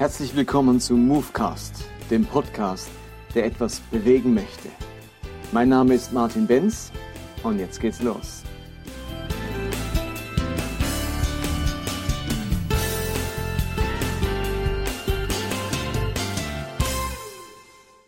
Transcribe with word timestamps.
Herzlich 0.00 0.34
willkommen 0.34 0.80
zu 0.80 0.96
Movecast, 0.96 1.84
dem 2.10 2.24
Podcast, 2.24 2.88
der 3.34 3.44
etwas 3.44 3.80
bewegen 3.80 4.32
möchte. 4.32 4.70
Mein 5.52 5.68
Name 5.68 5.92
ist 5.92 6.10
Martin 6.10 6.46
Benz 6.46 6.90
und 7.42 7.58
jetzt 7.58 7.78
geht's 7.78 8.00
los. 8.00 8.42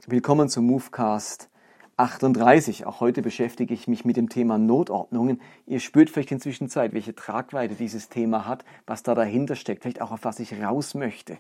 Willkommen 0.07 0.49
zum 0.49 0.65
Movecast 0.65 1.51
38. 1.99 2.87
Auch 2.87 3.01
heute 3.01 3.21
beschäftige 3.23 3.75
ich 3.75 3.87
mich 3.87 4.05
mit 4.05 4.17
dem 4.17 4.29
Thema 4.29 4.57
Notordnungen. 4.57 5.41
Ihr 5.67 5.79
spürt 5.79 6.09
vielleicht 6.09 6.33
inzwischen 6.33 6.69
Zeit, 6.69 6.95
welche 6.95 7.15
Tragweite 7.15 7.75
dieses 7.75 8.09
Thema 8.09 8.47
hat, 8.47 8.65
was 8.87 9.03
da 9.03 9.15
dahinter 9.15 9.57
steckt, 9.57 9.83
vielleicht 9.83 10.01
auch 10.01 10.11
auf 10.11 10.25
was 10.25 10.41
ich 10.41 10.61
raus 10.61 10.95
möchte. 10.95 11.37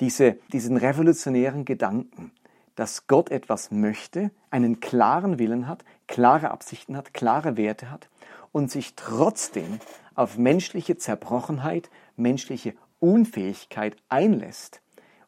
Diese, 0.00 0.38
diesen 0.52 0.76
revolutionären 0.76 1.64
Gedanken, 1.64 2.32
dass 2.74 3.06
Gott 3.06 3.30
etwas 3.30 3.70
möchte, 3.70 4.30
einen 4.50 4.80
klaren 4.80 5.38
Willen 5.38 5.68
hat, 5.68 5.84
klare 6.06 6.50
Absichten 6.50 6.96
hat, 6.96 7.14
klare 7.14 7.56
Werte 7.56 7.90
hat 7.90 8.08
und 8.50 8.70
sich 8.70 8.94
trotzdem 8.96 9.78
auf 10.14 10.38
menschliche 10.38 10.96
Zerbrochenheit, 10.96 11.90
menschliche 12.16 12.74
Unfähigkeit 13.00 13.96
einlässt 14.08 14.80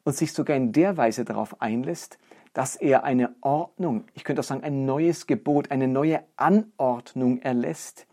und 0.03 0.15
sich 0.15 0.33
sogar 0.33 0.55
in 0.55 0.71
der 0.71 0.97
Weise 0.97 1.25
darauf 1.25 1.61
einlässt, 1.61 2.17
dass 2.53 2.77
er 2.77 3.03
eine 3.03 3.35
Ordnung, 3.41 4.05
ich 4.13 4.23
könnte 4.23 4.39
auch 4.39 4.45
sagen 4.45 4.63
ein 4.63 4.85
neues 4.85 5.27
Gebot, 5.27 5.71
eine 5.71 5.89
neue 5.89 6.23
Anordnung 6.37 7.41
erlässt, 7.41 8.07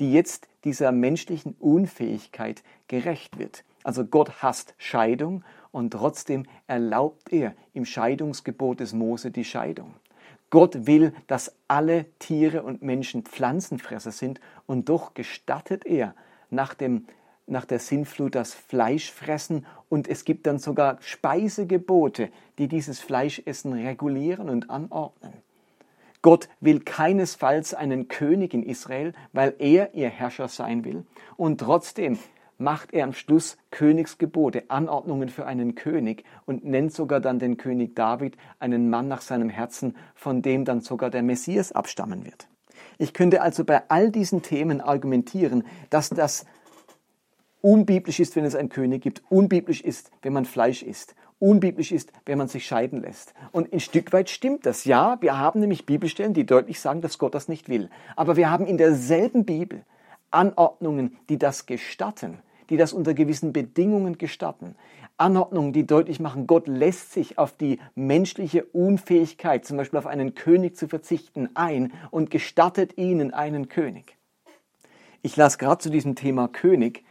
die 0.00 0.12
jetzt 0.12 0.48
dieser 0.64 0.90
menschlichen 0.90 1.54
Unfähigkeit 1.60 2.64
gerecht 2.88 3.38
wird. 3.38 3.64
Also 3.84 4.04
Gott 4.04 4.42
hasst 4.42 4.74
Scheidung 4.78 5.44
und 5.74 5.90
trotzdem 5.90 6.44
erlaubt 6.68 7.32
er 7.32 7.54
im 7.72 7.84
Scheidungsgebot 7.84 8.78
des 8.78 8.92
Mose 8.92 9.32
die 9.32 9.44
Scheidung. 9.44 9.94
Gott 10.50 10.86
will, 10.86 11.12
dass 11.26 11.56
alle 11.66 12.06
Tiere 12.20 12.62
und 12.62 12.82
Menschen 12.82 13.24
Pflanzenfresser 13.24 14.12
sind 14.12 14.40
und 14.66 14.88
doch 14.88 15.14
gestattet 15.14 15.84
er 15.84 16.14
nach 16.48 16.74
dem 16.74 17.06
nach 17.46 17.66
der 17.66 17.78
Sinnflut 17.78 18.34
das 18.36 18.54
Fleisch 18.54 19.10
fressen 19.12 19.66
und 19.90 20.08
es 20.08 20.24
gibt 20.24 20.46
dann 20.46 20.58
sogar 20.58 20.96
Speisegebote, 21.00 22.30
die 22.56 22.68
dieses 22.68 23.00
Fleischessen 23.00 23.74
regulieren 23.74 24.48
und 24.48 24.70
anordnen. 24.70 25.34
Gott 26.22 26.48
will 26.60 26.80
keinesfalls 26.80 27.74
einen 27.74 28.08
König 28.08 28.54
in 28.54 28.62
Israel, 28.62 29.12
weil 29.34 29.54
er 29.58 29.92
ihr 29.92 30.08
Herrscher 30.08 30.48
sein 30.48 30.84
will 30.84 31.04
und 31.36 31.60
trotzdem 31.60 32.18
macht 32.58 32.92
er 32.92 33.04
am 33.04 33.12
Schluss 33.12 33.56
Königsgebote, 33.70 34.64
Anordnungen 34.68 35.28
für 35.28 35.46
einen 35.46 35.74
König 35.74 36.24
und 36.46 36.64
nennt 36.64 36.92
sogar 36.92 37.20
dann 37.20 37.38
den 37.38 37.56
König 37.56 37.94
David 37.94 38.36
einen 38.58 38.90
Mann 38.90 39.08
nach 39.08 39.20
seinem 39.20 39.48
Herzen, 39.48 39.96
von 40.14 40.42
dem 40.42 40.64
dann 40.64 40.80
sogar 40.80 41.10
der 41.10 41.22
Messias 41.22 41.72
abstammen 41.72 42.24
wird. 42.24 42.48
Ich 42.98 43.12
könnte 43.12 43.42
also 43.42 43.64
bei 43.64 43.82
all 43.88 44.10
diesen 44.10 44.42
Themen 44.42 44.80
argumentieren, 44.80 45.64
dass 45.90 46.10
das 46.10 46.46
unbiblisch 47.60 48.20
ist, 48.20 48.36
wenn 48.36 48.44
es 48.44 48.54
einen 48.54 48.68
König 48.68 49.02
gibt, 49.02 49.22
unbiblisch 49.30 49.80
ist, 49.80 50.10
wenn 50.22 50.32
man 50.32 50.44
Fleisch 50.44 50.82
isst, 50.82 51.14
unbiblisch 51.38 51.92
ist, 51.92 52.12
wenn 52.26 52.38
man 52.38 52.48
sich 52.48 52.66
scheiden 52.66 53.00
lässt. 53.00 53.34
Und 53.52 53.72
ein 53.72 53.80
Stück 53.80 54.12
weit 54.12 54.30
stimmt 54.30 54.66
das. 54.66 54.84
Ja, 54.84 55.16
wir 55.20 55.38
haben 55.38 55.60
nämlich 55.60 55.86
Bibelstellen, 55.86 56.34
die 56.34 56.46
deutlich 56.46 56.78
sagen, 56.78 57.00
dass 57.00 57.18
Gott 57.18 57.34
das 57.34 57.48
nicht 57.48 57.68
will. 57.68 57.90
Aber 58.16 58.36
wir 58.36 58.50
haben 58.50 58.66
in 58.66 58.76
derselben 58.76 59.44
Bibel 59.44 59.84
Anordnungen, 60.34 61.16
die 61.28 61.38
das 61.38 61.66
gestatten, 61.66 62.38
die 62.70 62.76
das 62.76 62.92
unter 62.92 63.14
gewissen 63.14 63.52
Bedingungen 63.52 64.18
gestatten. 64.18 64.74
Anordnungen, 65.16 65.72
die 65.72 65.86
deutlich 65.86 66.18
machen, 66.18 66.46
Gott 66.46 66.66
lässt 66.66 67.12
sich 67.12 67.38
auf 67.38 67.56
die 67.56 67.78
menschliche 67.94 68.64
Unfähigkeit, 68.64 69.64
zum 69.64 69.76
Beispiel 69.76 69.98
auf 69.98 70.06
einen 70.06 70.34
König 70.34 70.76
zu 70.76 70.88
verzichten, 70.88 71.50
ein 71.54 71.92
und 72.10 72.30
gestattet 72.30 72.98
ihnen 72.98 73.32
einen 73.32 73.68
König. 73.68 74.16
Ich 75.22 75.36
las 75.36 75.58
gerade 75.58 75.78
zu 75.78 75.90
diesem 75.90 76.16
Thema 76.16 76.48
König 76.48 77.04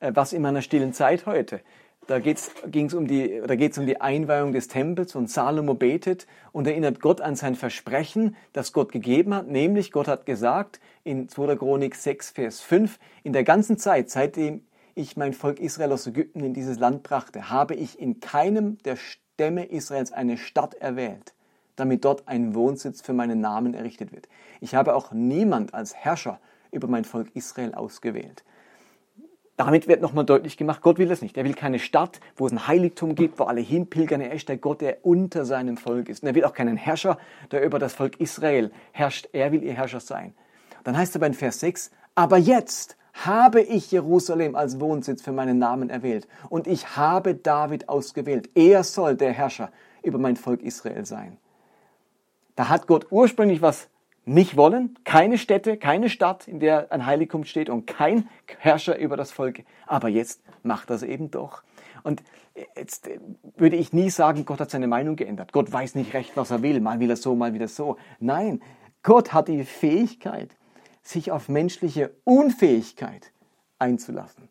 äh, 0.00 0.12
was 0.14 0.32
in 0.32 0.42
meiner 0.42 0.62
stillen 0.62 0.92
Zeit 0.92 1.26
heute. 1.26 1.60
Da 2.08 2.20
ging 2.20 2.86
es 2.86 2.94
um 2.94 3.06
die, 3.06 3.42
um 3.42 3.86
die 3.86 4.00
Einweihung 4.00 4.52
des 4.52 4.68
Tempels 4.68 5.14
und 5.14 5.30
Salomo 5.30 5.74
betet 5.74 6.26
und 6.52 6.66
erinnert 6.66 7.00
Gott 7.00 7.20
an 7.20 7.36
sein 7.36 7.54
Versprechen, 7.54 8.34
das 8.54 8.72
Gott 8.72 8.92
gegeben 8.92 9.34
hat, 9.34 9.46
nämlich 9.46 9.92
Gott 9.92 10.08
hat 10.08 10.24
gesagt 10.24 10.80
in 11.04 11.28
2. 11.28 11.56
Chronik 11.56 11.94
6, 11.94 12.30
Vers 12.30 12.60
5, 12.62 12.98
in 13.24 13.34
der 13.34 13.44
ganzen 13.44 13.76
Zeit, 13.76 14.08
seitdem 14.08 14.62
ich 14.94 15.18
mein 15.18 15.34
Volk 15.34 15.60
Israel 15.60 15.92
aus 15.92 16.06
Ägypten 16.06 16.42
in 16.42 16.54
dieses 16.54 16.78
Land 16.78 17.02
brachte, 17.02 17.50
habe 17.50 17.74
ich 17.74 18.00
in 18.00 18.20
keinem 18.20 18.78
der 18.84 18.96
Stämme 18.96 19.66
Israels 19.66 20.10
eine 20.10 20.38
Stadt 20.38 20.72
erwählt, 20.76 21.34
damit 21.76 22.06
dort 22.06 22.26
ein 22.26 22.54
Wohnsitz 22.54 23.02
für 23.02 23.12
meinen 23.12 23.42
Namen 23.42 23.74
errichtet 23.74 24.12
wird. 24.12 24.30
Ich 24.62 24.74
habe 24.74 24.94
auch 24.94 25.12
niemand 25.12 25.74
als 25.74 25.94
Herrscher 25.94 26.40
über 26.72 26.88
mein 26.88 27.04
Volk 27.04 27.28
Israel 27.34 27.74
ausgewählt. 27.74 28.44
Damit 29.58 29.88
wird 29.88 30.00
nochmal 30.00 30.24
deutlich 30.24 30.56
gemacht, 30.56 30.82
Gott 30.82 30.98
will 30.98 31.08
das 31.08 31.20
nicht. 31.20 31.36
Er 31.36 31.44
will 31.44 31.52
keine 31.52 31.80
Stadt, 31.80 32.20
wo 32.36 32.46
es 32.46 32.52
ein 32.52 32.68
Heiligtum 32.68 33.16
gibt, 33.16 33.40
wo 33.40 33.44
alle 33.44 33.60
hinpilgern. 33.60 34.20
Er 34.20 34.32
ist 34.32 34.48
der 34.48 34.56
Gott, 34.56 34.80
der 34.80 35.04
unter 35.04 35.44
seinem 35.44 35.76
Volk 35.76 36.08
ist. 36.08 36.22
Und 36.22 36.28
er 36.28 36.36
will 36.36 36.44
auch 36.44 36.54
keinen 36.54 36.76
Herrscher, 36.76 37.18
der 37.50 37.64
über 37.64 37.80
das 37.80 37.92
Volk 37.92 38.20
Israel 38.20 38.70
herrscht. 38.92 39.28
Er 39.32 39.50
will 39.50 39.64
ihr 39.64 39.72
Herrscher 39.72 39.98
sein. 39.98 40.32
Dann 40.84 40.96
heißt 40.96 41.10
es 41.10 41.16
aber 41.16 41.26
in 41.26 41.34
Vers 41.34 41.58
6, 41.58 41.90
aber 42.14 42.38
jetzt 42.38 42.96
habe 43.14 43.60
ich 43.60 43.90
Jerusalem 43.90 44.54
als 44.54 44.78
Wohnsitz 44.78 45.22
für 45.22 45.32
meinen 45.32 45.58
Namen 45.58 45.90
erwählt 45.90 46.28
und 46.50 46.68
ich 46.68 46.96
habe 46.96 47.34
David 47.34 47.88
ausgewählt. 47.88 48.50
Er 48.54 48.84
soll 48.84 49.16
der 49.16 49.32
Herrscher 49.32 49.72
über 50.04 50.18
mein 50.18 50.36
Volk 50.36 50.62
Israel 50.62 51.04
sein. 51.04 51.36
Da 52.54 52.68
hat 52.68 52.86
Gott 52.86 53.08
ursprünglich 53.10 53.60
was 53.60 53.88
nicht 54.28 54.56
wollen. 54.56 54.98
Keine 55.04 55.38
Städte, 55.38 55.76
keine 55.76 56.08
Stadt, 56.08 56.46
in 56.46 56.60
der 56.60 56.92
ein 56.92 57.06
Heiligtum 57.06 57.44
steht 57.44 57.70
und 57.70 57.86
kein 57.86 58.28
Herrscher 58.58 58.98
über 58.98 59.16
das 59.16 59.32
Volk. 59.32 59.64
Aber 59.86 60.08
jetzt 60.08 60.42
macht 60.62 60.90
das 60.90 61.02
eben 61.02 61.30
doch. 61.30 61.62
Und 62.02 62.22
jetzt 62.76 63.08
würde 63.56 63.76
ich 63.76 63.92
nie 63.92 64.10
sagen, 64.10 64.44
Gott 64.44 64.60
hat 64.60 64.70
seine 64.70 64.86
Meinung 64.86 65.16
geändert. 65.16 65.52
Gott 65.52 65.72
weiß 65.72 65.94
nicht 65.94 66.14
recht, 66.14 66.36
was 66.36 66.50
er 66.50 66.62
will. 66.62 66.80
Mal 66.80 67.00
will 67.00 67.10
er 67.10 67.16
so, 67.16 67.34
mal 67.34 67.54
wieder 67.54 67.68
so. 67.68 67.96
Nein, 68.20 68.62
Gott 69.02 69.32
hat 69.32 69.48
die 69.48 69.64
Fähigkeit, 69.64 70.56
sich 71.02 71.32
auf 71.32 71.48
menschliche 71.48 72.14
Unfähigkeit 72.24 73.32
einzulassen 73.78 74.48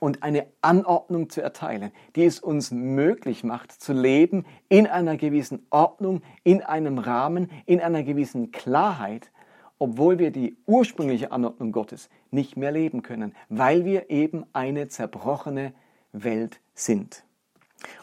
und 0.00 0.22
eine 0.22 0.46
Anordnung 0.60 1.30
zu 1.30 1.42
erteilen, 1.42 1.90
die 2.14 2.24
es 2.24 2.40
uns 2.40 2.70
möglich 2.70 3.44
macht, 3.44 3.72
zu 3.72 3.92
leben 3.92 4.44
in 4.68 4.86
einer 4.86 5.16
gewissen 5.16 5.66
Ordnung, 5.70 6.22
in 6.44 6.62
einem 6.62 6.98
Rahmen, 6.98 7.50
in 7.66 7.80
einer 7.80 8.02
gewissen 8.02 8.50
Klarheit, 8.52 9.30
obwohl 9.78 10.18
wir 10.18 10.30
die 10.30 10.56
ursprüngliche 10.66 11.32
Anordnung 11.32 11.72
Gottes 11.72 12.08
nicht 12.30 12.56
mehr 12.56 12.72
leben 12.72 13.02
können, 13.02 13.34
weil 13.48 13.84
wir 13.84 14.10
eben 14.10 14.46
eine 14.52 14.88
zerbrochene 14.88 15.72
Welt 16.12 16.60
sind. 16.74 17.24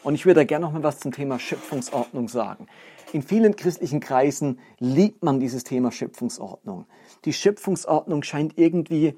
Und 0.03 0.15
ich 0.15 0.25
würde 0.25 0.41
da 0.41 0.45
gerne 0.45 0.65
noch 0.65 0.73
mal 0.73 0.83
was 0.83 0.99
zum 0.99 1.11
Thema 1.11 1.39
Schöpfungsordnung 1.39 2.27
sagen. 2.27 2.67
In 3.11 3.21
vielen 3.21 3.55
christlichen 3.55 3.99
Kreisen 3.99 4.59
liebt 4.79 5.23
man 5.23 5.39
dieses 5.39 5.63
Thema 5.63 5.91
Schöpfungsordnung. 5.91 6.85
Die 7.25 7.33
Schöpfungsordnung 7.33 8.23
scheint 8.23 8.57
irgendwie 8.57 9.15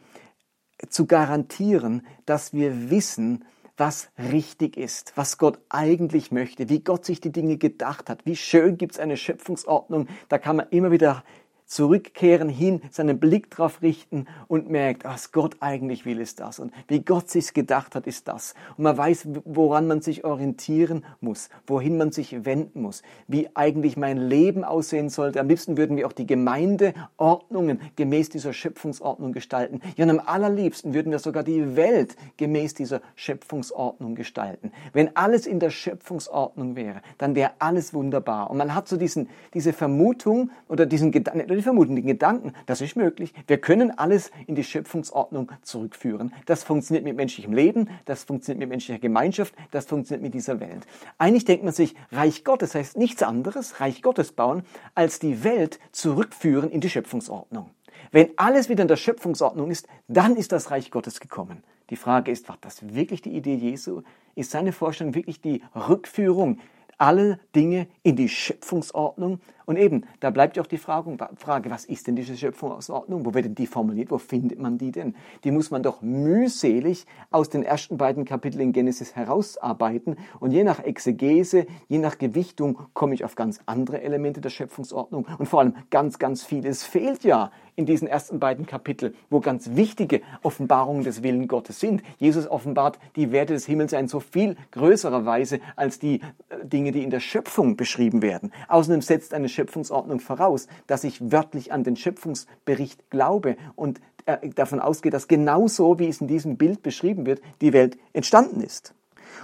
zu 0.89 1.05
garantieren, 1.05 2.05
dass 2.25 2.53
wir 2.53 2.89
wissen, 2.89 3.45
was 3.77 4.09
richtig 4.17 4.77
ist, 4.77 5.13
was 5.15 5.37
Gott 5.37 5.59
eigentlich 5.69 6.31
möchte, 6.31 6.69
wie 6.69 6.79
Gott 6.79 7.05
sich 7.05 7.19
die 7.19 7.31
Dinge 7.31 7.57
gedacht 7.57 8.09
hat. 8.09 8.25
Wie 8.25 8.35
schön 8.35 8.77
gibt 8.77 8.93
es 8.93 8.99
eine 8.99 9.17
Schöpfungsordnung. 9.17 10.07
Da 10.29 10.37
kann 10.37 10.55
man 10.55 10.67
immer 10.69 10.91
wieder 10.91 11.23
zurückkehren 11.65 12.49
hin, 12.49 12.81
seinen 12.91 13.19
Blick 13.19 13.49
darauf 13.51 13.81
richten 13.81 14.27
und 14.47 14.69
merkt, 14.69 15.03
was 15.03 15.31
Gott 15.31 15.57
eigentlich 15.59 16.05
will, 16.05 16.19
ist 16.19 16.39
das. 16.39 16.59
Und 16.59 16.71
wie 16.87 17.01
Gott 17.01 17.29
sich's 17.29 17.53
gedacht 17.53 17.95
hat, 17.95 18.07
ist 18.07 18.27
das. 18.27 18.53
Und 18.77 18.83
man 18.83 18.97
weiß, 18.97 19.27
woran 19.45 19.87
man 19.87 20.01
sich 20.01 20.23
orientieren 20.23 21.05
muss, 21.19 21.49
wohin 21.65 21.97
man 21.97 22.11
sich 22.11 22.45
wenden 22.45 22.81
muss, 22.81 23.01
wie 23.27 23.49
eigentlich 23.55 23.97
mein 23.97 24.17
Leben 24.17 24.63
aussehen 24.63 25.09
sollte. 25.09 25.39
Am 25.39 25.47
liebsten 25.47 25.77
würden 25.77 25.97
wir 25.97 26.07
auch 26.07 26.13
die 26.13 26.27
Gemeindeordnungen 26.27 27.81
gemäß 27.95 28.29
dieser 28.29 28.53
Schöpfungsordnung 28.53 29.33
gestalten. 29.33 29.81
Ja, 29.97 30.05
und 30.05 30.11
am 30.11 30.21
allerliebsten 30.25 30.93
würden 30.93 31.11
wir 31.11 31.19
sogar 31.19 31.43
die 31.43 31.75
Welt 31.75 32.15
gemäß 32.37 32.75
dieser 32.75 33.01
Schöpfungsordnung 33.15 34.15
gestalten. 34.15 34.71
Wenn 34.93 35.15
alles 35.15 35.47
in 35.47 35.59
der 35.59 35.71
Schöpfungsordnung 35.71 36.75
wäre, 36.75 37.01
dann 37.17 37.35
wäre 37.35 37.51
alles 37.59 37.93
wunderbar. 37.93 38.49
Und 38.51 38.57
man 38.57 38.75
hat 38.75 38.87
so 38.87 38.97
diesen, 38.97 39.29
diese 39.53 39.73
Vermutung 39.73 40.51
oder 40.67 40.85
diesen 40.85 41.11
Gedanken, 41.11 41.54
die 41.55 41.61
vermuten 41.61 41.95
den 41.95 42.05
Gedanken, 42.05 42.53
das 42.65 42.81
ist 42.81 42.95
möglich. 42.95 43.33
Wir 43.47 43.57
können 43.57 43.97
alles 43.97 44.31
in 44.47 44.55
die 44.55 44.63
Schöpfungsordnung 44.63 45.51
zurückführen. 45.61 46.33
Das 46.45 46.63
funktioniert 46.63 47.03
mit 47.03 47.15
menschlichem 47.15 47.53
Leben, 47.53 47.89
das 48.05 48.23
funktioniert 48.23 48.59
mit 48.59 48.69
menschlicher 48.69 48.99
Gemeinschaft, 48.99 49.55
das 49.71 49.85
funktioniert 49.85 50.23
mit 50.23 50.33
dieser 50.33 50.59
Welt. 50.59 50.85
Eigentlich 51.17 51.45
denkt 51.45 51.63
man 51.63 51.73
sich, 51.73 51.95
Reich 52.11 52.43
Gottes 52.43 52.75
heißt 52.75 52.97
nichts 52.97 53.23
anderes, 53.23 53.79
Reich 53.79 54.01
Gottes 54.01 54.31
bauen, 54.31 54.63
als 54.93 55.19
die 55.19 55.43
Welt 55.43 55.79
zurückführen 55.91 56.69
in 56.69 56.81
die 56.81 56.89
Schöpfungsordnung. 56.89 57.69
Wenn 58.11 58.29
alles 58.37 58.69
wieder 58.69 58.83
in 58.83 58.87
der 58.87 58.95
Schöpfungsordnung 58.95 59.71
ist, 59.71 59.87
dann 60.07 60.35
ist 60.35 60.51
das 60.51 60.71
Reich 60.71 60.91
Gottes 60.91 61.19
gekommen. 61.19 61.63
Die 61.89 61.95
Frage 61.95 62.31
ist, 62.31 62.49
war 62.49 62.57
das 62.61 62.95
wirklich 62.95 63.21
die 63.21 63.35
Idee 63.35 63.55
Jesu? 63.55 64.01
Ist 64.35 64.51
seine 64.51 64.71
Vorstellung 64.71 65.13
wirklich 65.13 65.41
die 65.41 65.61
Rückführung 65.75 66.59
alle 66.97 67.39
Dinge 67.55 67.87
in 68.03 68.15
die 68.15 68.29
Schöpfungsordnung. 68.29 69.39
Und 69.65 69.77
eben, 69.77 70.03
da 70.19 70.29
bleibt 70.29 70.57
ja 70.57 70.63
auch 70.63 70.67
die 70.67 70.77
Frage, 70.77 71.17
Frage, 71.37 71.71
was 71.71 71.85
ist 71.85 72.05
denn 72.05 72.15
diese 72.15 72.37
Schöpfungsordnung? 72.37 73.25
Wo 73.25 73.33
wird 73.33 73.45
denn 73.45 73.55
die 73.55 73.65
formuliert? 73.65 74.11
Wo 74.11 74.19
findet 74.19 74.59
man 74.59 74.77
die 74.77 74.91
denn? 74.91 75.15
Die 75.43 75.51
muss 75.51 75.71
man 75.71 75.81
doch 75.81 76.01
mühselig 76.01 77.05
aus 77.31 77.49
den 77.49 77.63
ersten 77.63 77.97
beiden 77.97 78.25
Kapiteln 78.25 78.61
in 78.61 78.73
Genesis 78.73 79.15
herausarbeiten. 79.15 80.17
Und 80.39 80.51
je 80.51 80.63
nach 80.63 80.79
Exegese, 80.79 81.65
je 81.87 81.97
nach 81.97 82.19
Gewichtung 82.19 82.79
komme 82.93 83.15
ich 83.15 83.25
auf 83.25 83.35
ganz 83.35 83.59
andere 83.65 84.01
Elemente 84.01 84.39
der 84.39 84.49
Schöpfungsordnung. 84.51 85.25
Und 85.39 85.47
vor 85.47 85.61
allem 85.61 85.75
ganz, 85.89 86.19
ganz 86.19 86.43
vieles 86.43 86.83
fehlt 86.83 87.23
ja 87.23 87.51
in 87.75 87.85
diesen 87.85 88.07
ersten 88.07 88.39
beiden 88.39 88.65
Kapiteln, 88.65 89.15
wo 89.29 89.39
ganz 89.39 89.71
wichtige 89.73 90.21
Offenbarungen 90.43 91.03
des 91.03 91.23
Willen 91.23 91.47
Gottes 91.47 91.79
sind. 91.79 92.03
Jesus 92.17 92.47
offenbart 92.47 92.99
die 93.15 93.31
Werte 93.31 93.53
des 93.53 93.65
Himmels 93.65 93.93
in 93.93 94.07
so 94.07 94.19
viel 94.19 94.55
größerer 94.71 95.25
Weise 95.25 95.59
als 95.75 95.99
die 95.99 96.21
äh, 96.49 96.65
Dinge, 96.65 96.91
die 96.91 97.03
in 97.03 97.09
der 97.09 97.19
Schöpfung 97.19 97.75
beschrieben 97.77 98.21
werden. 98.21 98.51
Außerdem 98.67 99.01
setzt 99.01 99.33
eine 99.33 99.49
Schöpfungsordnung 99.49 100.19
voraus, 100.19 100.67
dass 100.87 101.03
ich 101.03 101.31
wörtlich 101.31 101.71
an 101.71 101.83
den 101.83 101.95
Schöpfungsbericht 101.95 103.09
glaube 103.09 103.57
und 103.75 104.01
äh, 104.25 104.49
davon 104.49 104.79
ausgehe, 104.79 105.11
dass 105.11 105.27
genauso, 105.27 105.99
wie 105.99 106.07
es 106.07 106.21
in 106.21 106.27
diesem 106.27 106.57
Bild 106.57 106.81
beschrieben 106.81 107.25
wird, 107.25 107.41
die 107.61 107.73
Welt 107.73 107.97
entstanden 108.13 108.61
ist. 108.61 108.93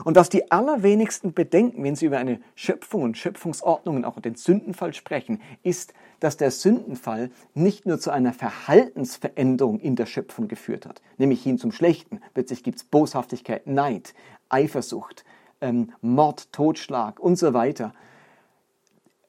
Und 0.04 0.16
was 0.16 0.30
die 0.30 0.52
allerwenigsten 0.52 1.34
bedenken, 1.34 1.84
wenn 1.84 1.96
sie 1.96 2.06
über 2.06 2.18
eine 2.18 2.40
Schöpfung 2.56 3.04
und 3.04 3.18
Schöpfungsordnung 3.18 3.98
und 3.98 4.06
auch 4.06 4.20
den 4.20 4.36
Sündenfall 4.36 4.94
sprechen, 4.94 5.42
ist, 5.64 5.94
dass 6.20 6.38
der 6.38 6.52
Sündenfall 6.52 7.32
nicht 7.54 7.86
nur 7.86 8.00
zu 8.00 8.12
einer 8.12 8.34
Verhaltensveränderung 8.34 9.80
in 9.80 9.96
der 9.96 10.06
Schöpfung 10.06 10.48
geführt 10.48 10.86
hat, 10.86 11.02
nämlich 11.18 11.44
hin 11.44 11.58
zum 11.58 11.72
Schlechten. 11.72 12.22
Plötzlich 12.34 12.64
gibt 12.64 12.78
es 12.78 12.84
Boshaftigkeit, 12.84 13.68
Neid, 13.68 14.14
Eifersucht, 14.50 15.26
ähm, 15.62 15.92
Mord, 16.02 16.52
Totschlag 16.52 17.20
und 17.20 17.38
so 17.38 17.54
weiter. 17.54 17.94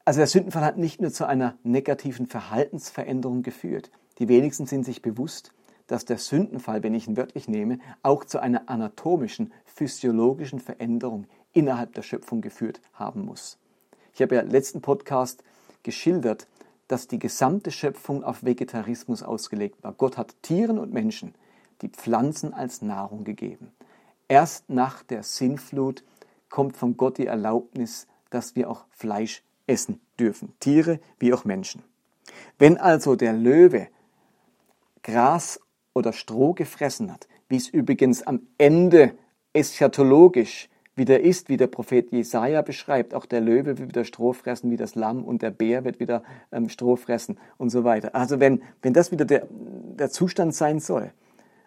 Also 0.04 0.18
der 0.18 0.26
Sündenfall 0.26 0.64
hat 0.64 0.78
nicht 0.78 1.00
nur 1.00 1.12
zu 1.12 1.26
einer 1.26 1.56
negativen 1.62 2.26
Verhaltensveränderung 2.26 3.42
geführt. 3.42 3.90
Die 4.18 4.28
wenigsten 4.28 4.66
sind 4.66 4.84
sich 4.84 5.00
bewusst, 5.00 5.52
dass 5.92 6.06
der 6.06 6.16
Sündenfall, 6.16 6.82
wenn 6.82 6.94
ich 6.94 7.06
ihn 7.06 7.18
wörtlich 7.18 7.48
nehme, 7.48 7.78
auch 8.02 8.24
zu 8.24 8.40
einer 8.40 8.70
anatomischen, 8.70 9.52
physiologischen 9.66 10.58
Veränderung 10.58 11.26
innerhalb 11.52 11.92
der 11.92 12.00
Schöpfung 12.00 12.40
geführt 12.40 12.80
haben 12.94 13.26
muss. 13.26 13.58
Ich 14.14 14.22
habe 14.22 14.36
ja 14.36 14.40
im 14.40 14.48
letzten 14.48 14.80
Podcast 14.80 15.44
geschildert, 15.82 16.48
dass 16.88 17.08
die 17.08 17.18
gesamte 17.18 17.70
Schöpfung 17.70 18.24
auf 18.24 18.42
Vegetarismus 18.42 19.22
ausgelegt 19.22 19.84
war. 19.84 19.92
Gott 19.92 20.16
hat 20.16 20.34
Tieren 20.40 20.78
und 20.78 20.94
Menschen 20.94 21.34
die 21.82 21.90
Pflanzen 21.90 22.54
als 22.54 22.80
Nahrung 22.80 23.24
gegeben. 23.24 23.70
Erst 24.28 24.70
nach 24.70 25.02
der 25.02 25.22
Sinnflut 25.22 26.04
kommt 26.48 26.78
von 26.78 26.96
Gott 26.96 27.18
die 27.18 27.26
Erlaubnis, 27.26 28.06
dass 28.30 28.56
wir 28.56 28.70
auch 28.70 28.86
Fleisch 28.88 29.42
essen 29.66 30.00
dürfen, 30.18 30.54
Tiere 30.58 31.00
wie 31.18 31.34
auch 31.34 31.44
Menschen. 31.44 31.82
Wenn 32.58 32.78
also 32.78 33.14
der 33.14 33.34
Löwe 33.34 33.88
Gras 35.02 35.60
oder 35.94 36.12
Stroh 36.12 36.54
gefressen 36.54 37.12
hat, 37.12 37.28
wie 37.48 37.56
es 37.56 37.68
übrigens 37.68 38.22
am 38.22 38.40
Ende 38.58 39.12
eschatologisch 39.52 40.68
wieder 40.94 41.20
ist, 41.20 41.48
wie 41.48 41.56
der 41.56 41.66
Prophet 41.68 42.10
Jesaja 42.12 42.62
beschreibt. 42.62 43.14
Auch 43.14 43.26
der 43.26 43.40
Löwe 43.40 43.78
wird 43.78 43.88
wieder 43.88 44.04
Stroh 44.04 44.32
fressen 44.32 44.70
wie 44.70 44.76
das 44.76 44.94
Lamm 44.94 45.24
und 45.24 45.42
der 45.42 45.50
Bär 45.50 45.84
wird 45.84 46.00
wieder 46.00 46.22
ähm, 46.50 46.68
Stroh 46.68 46.96
fressen 46.96 47.38
und 47.56 47.70
so 47.70 47.84
weiter. 47.84 48.14
Also 48.14 48.40
wenn, 48.40 48.62
wenn 48.82 48.92
das 48.92 49.10
wieder 49.10 49.24
der, 49.24 49.46
der 49.50 50.10
Zustand 50.10 50.54
sein 50.54 50.80
soll 50.80 51.12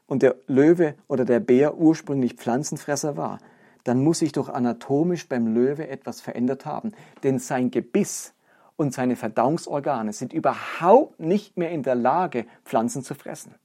und 0.06 0.22
der 0.22 0.36
Löwe 0.48 0.96
oder 1.08 1.26
der 1.26 1.40
Bär 1.40 1.78
ursprünglich 1.78 2.34
Pflanzenfresser 2.36 3.18
war, 3.18 3.40
dann 3.84 4.04
muss 4.04 4.20
sich 4.20 4.32
doch 4.32 4.50
anatomisch 4.50 5.28
beim 5.28 5.48
Löwe 5.48 5.88
etwas 5.88 6.22
verändert 6.22 6.66
haben. 6.66 6.94
Denn 7.24 7.40
sein 7.40 7.72
Gebiss 7.72 8.34
und 8.76 8.94
seine 8.94 9.16
Verdauungsorgane 9.16 10.12
sind 10.12 10.34
überhaupt 10.34 11.20
nicht 11.20 11.58
mehr 11.58 11.72
in 11.72 11.84
der 11.84 11.96
Lage, 11.96 12.46
Pflanzen 12.64 13.04
zu 13.04 13.16
fressen. 13.16 13.56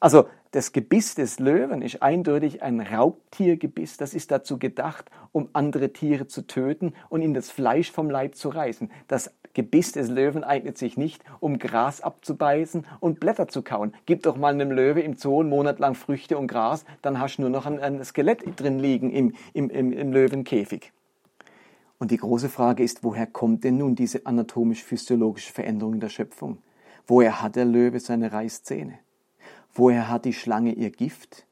Also 0.00 0.26
das 0.50 0.72
Gebiss 0.72 1.14
des 1.14 1.38
Löwen 1.38 1.82
ist 1.82 2.02
eindeutig 2.02 2.62
ein 2.62 2.80
Raubtiergebiss. 2.80 3.96
Das 3.96 4.14
ist 4.14 4.30
dazu 4.30 4.58
gedacht, 4.58 5.10
um 5.32 5.48
andere 5.52 5.92
Tiere 5.92 6.26
zu 6.26 6.46
töten 6.46 6.94
und 7.08 7.22
ihnen 7.22 7.34
das 7.34 7.50
Fleisch 7.50 7.90
vom 7.90 8.10
Leib 8.10 8.36
zu 8.36 8.48
reißen. 8.48 8.90
Das 9.08 9.30
Gebiss 9.54 9.92
des 9.92 10.08
Löwen 10.08 10.44
eignet 10.44 10.76
sich 10.76 10.96
nicht, 10.96 11.24
um 11.40 11.58
Gras 11.58 12.02
abzubeißen 12.02 12.86
und 13.00 13.20
Blätter 13.20 13.48
zu 13.48 13.62
kauen. 13.62 13.94
Gib 14.04 14.22
doch 14.22 14.36
mal 14.36 14.52
einem 14.52 14.70
Löwe 14.70 15.00
im 15.00 15.16
Zoo 15.16 15.40
einen 15.40 15.48
Monat 15.48 15.78
lang 15.78 15.94
Früchte 15.94 16.36
und 16.36 16.46
Gras, 16.46 16.84
dann 17.00 17.18
hast 17.18 17.36
du 17.36 17.42
nur 17.42 17.50
noch 17.50 17.64
ein, 17.64 17.80
ein 17.80 18.04
Skelett 18.04 18.42
drin 18.56 18.78
liegen 18.78 19.10
im, 19.10 19.34
im, 19.54 19.70
im, 19.70 19.92
im 19.92 20.12
Löwenkäfig. 20.12 20.92
Und 21.98 22.10
die 22.10 22.18
große 22.18 22.50
Frage 22.50 22.82
ist, 22.82 23.02
woher 23.02 23.26
kommt 23.26 23.64
denn 23.64 23.78
nun 23.78 23.94
diese 23.94 24.26
anatomisch-physiologische 24.26 25.52
Veränderung 25.52 25.94
in 25.94 26.00
der 26.00 26.10
Schöpfung? 26.10 26.58
Woher 27.06 27.40
hat 27.40 27.56
der 27.56 27.64
Löwe 27.64 27.98
seine 27.98 28.32
Reißzähne? 28.32 28.98
Woher 29.76 30.08
hat 30.08 30.24
die 30.24 30.32
Schlange 30.32 30.72
ihr 30.72 30.90
Gift? 30.90 31.46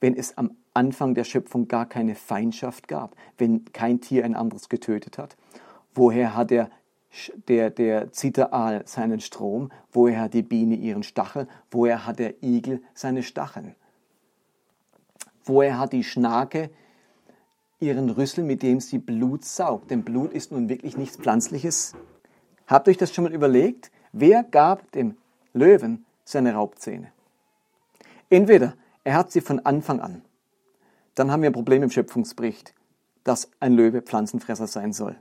Wenn 0.00 0.16
es 0.16 0.38
am 0.38 0.56
Anfang 0.72 1.14
der 1.14 1.24
Schöpfung 1.24 1.68
gar 1.68 1.86
keine 1.86 2.14
Feindschaft 2.14 2.88
gab, 2.88 3.14
wenn 3.36 3.66
kein 3.72 4.00
Tier 4.00 4.24
ein 4.24 4.34
anderes 4.34 4.70
getötet 4.70 5.18
hat. 5.18 5.36
Woher 5.94 6.34
hat 6.34 6.50
der, 6.50 6.70
der, 7.48 7.68
der 7.68 8.12
Zitteraal 8.12 8.82
seinen 8.86 9.20
Strom? 9.20 9.70
Woher 9.92 10.22
hat 10.22 10.34
die 10.34 10.42
Biene 10.42 10.76
ihren 10.76 11.02
Stachel? 11.02 11.48
Woher 11.70 12.06
hat 12.06 12.18
der 12.18 12.42
Igel 12.42 12.82
seine 12.94 13.22
Stacheln? 13.22 13.74
Woher 15.44 15.78
hat 15.78 15.92
die 15.92 16.04
Schnake 16.04 16.70
ihren 17.78 18.08
Rüssel, 18.08 18.42
mit 18.44 18.62
dem 18.62 18.80
sie 18.80 18.98
Blut 18.98 19.44
saugt? 19.44 19.90
Denn 19.90 20.02
Blut 20.02 20.32
ist 20.32 20.50
nun 20.50 20.70
wirklich 20.70 20.96
nichts 20.96 21.18
Pflanzliches. 21.18 21.94
Habt 22.66 22.88
euch 22.88 22.96
das 22.96 23.12
schon 23.12 23.24
mal 23.24 23.34
überlegt? 23.34 23.90
Wer 24.12 24.44
gab 24.44 24.90
dem 24.92 25.18
Löwen 25.52 26.06
seine 26.24 26.54
Raubzähne? 26.54 27.12
Entweder 28.30 28.76
er 29.02 29.14
hat 29.14 29.32
sie 29.32 29.40
von 29.40 29.58
Anfang 29.66 30.00
an, 30.00 30.22
dann 31.14 31.30
haben 31.30 31.42
wir 31.42 31.50
ein 31.50 31.54
Problem 31.54 31.82
im 31.82 31.90
Schöpfungsbericht, 31.90 32.74
dass 33.24 33.50
ein 33.58 33.74
Löwe 33.74 34.02
Pflanzenfresser 34.02 34.68
sein 34.68 34.92
soll. 34.92 35.18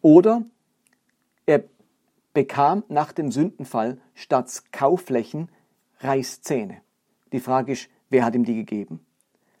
Oder 0.00 0.44
er 1.44 1.64
bekam 2.32 2.84
nach 2.88 3.12
dem 3.12 3.32
Sündenfall 3.32 3.98
statt 4.14 4.62
Kauflächen 4.72 5.50
Reißzähne. 5.98 6.80
Die 7.32 7.40
Frage 7.40 7.72
ist, 7.72 7.88
wer 8.08 8.24
hat 8.24 8.34
ihm 8.34 8.44
die 8.44 8.54
gegeben? 8.54 9.04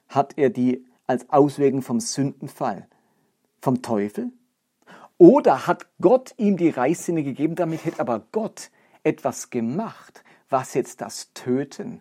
Hat 0.08 0.38
er 0.38 0.50
die 0.50 0.86
als 1.06 1.28
Auswirkung 1.28 1.82
vom 1.82 2.00
Sündenfall 2.00 2.86
vom 3.60 3.82
Teufel? 3.82 4.32
Oder 5.18 5.66
hat 5.66 5.86
Gott 6.00 6.34
ihm 6.38 6.56
die 6.56 6.70
Reißzähne 6.70 7.24
gegeben, 7.24 7.56
damit 7.56 7.84
hätte 7.84 8.00
aber 8.00 8.26
Gott 8.32 8.70
etwas 9.02 9.50
gemacht, 9.50 10.24
was 10.48 10.74
jetzt 10.74 11.00
das 11.00 11.32
Töten 11.34 12.00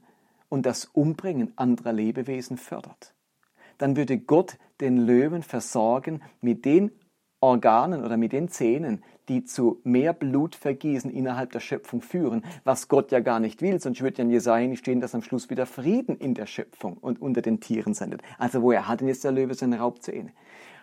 und 0.49 0.65
das 0.65 0.85
Umbringen 0.85 1.53
anderer 1.55 1.93
Lebewesen 1.93 2.57
fördert. 2.57 3.13
Dann 3.77 3.95
würde 3.95 4.17
Gott 4.17 4.57
den 4.81 4.97
Löwen 4.97 5.43
versorgen 5.43 6.21
mit 6.41 6.65
den 6.65 6.91
Organen 7.41 8.03
oder 8.03 8.17
mit 8.17 8.33
den 8.33 8.49
Zähnen, 8.49 9.03
die 9.29 9.45
zu 9.45 9.79
mehr 9.83 10.11
Blutvergießen 10.11 11.09
innerhalb 11.09 11.51
der 11.51 11.61
Schöpfung 11.61 12.01
führen, 12.01 12.43
was 12.65 12.89
Gott 12.89 13.11
ja 13.11 13.21
gar 13.21 13.39
nicht 13.39 13.61
will, 13.61 13.79
sonst 13.79 14.01
würde 14.01 14.17
ja 14.17 14.23
in 14.25 14.31
Jesaja 14.31 14.67
nicht 14.67 14.79
stehen, 14.79 14.99
dass 14.99 15.15
am 15.15 15.21
Schluss 15.21 15.49
wieder 15.49 15.65
Frieden 15.65 16.17
in 16.17 16.33
der 16.33 16.47
Schöpfung 16.47 16.97
und 16.97 17.21
unter 17.21 17.41
den 17.41 17.61
Tieren 17.61 17.93
sendet. 17.93 18.21
Also 18.37 18.61
woher 18.61 18.87
hat 18.87 18.99
denn 18.99 19.07
jetzt 19.07 19.23
der 19.23 19.31
Löwe 19.31 19.53
seine 19.53 19.79
Raubzähne? 19.79 20.33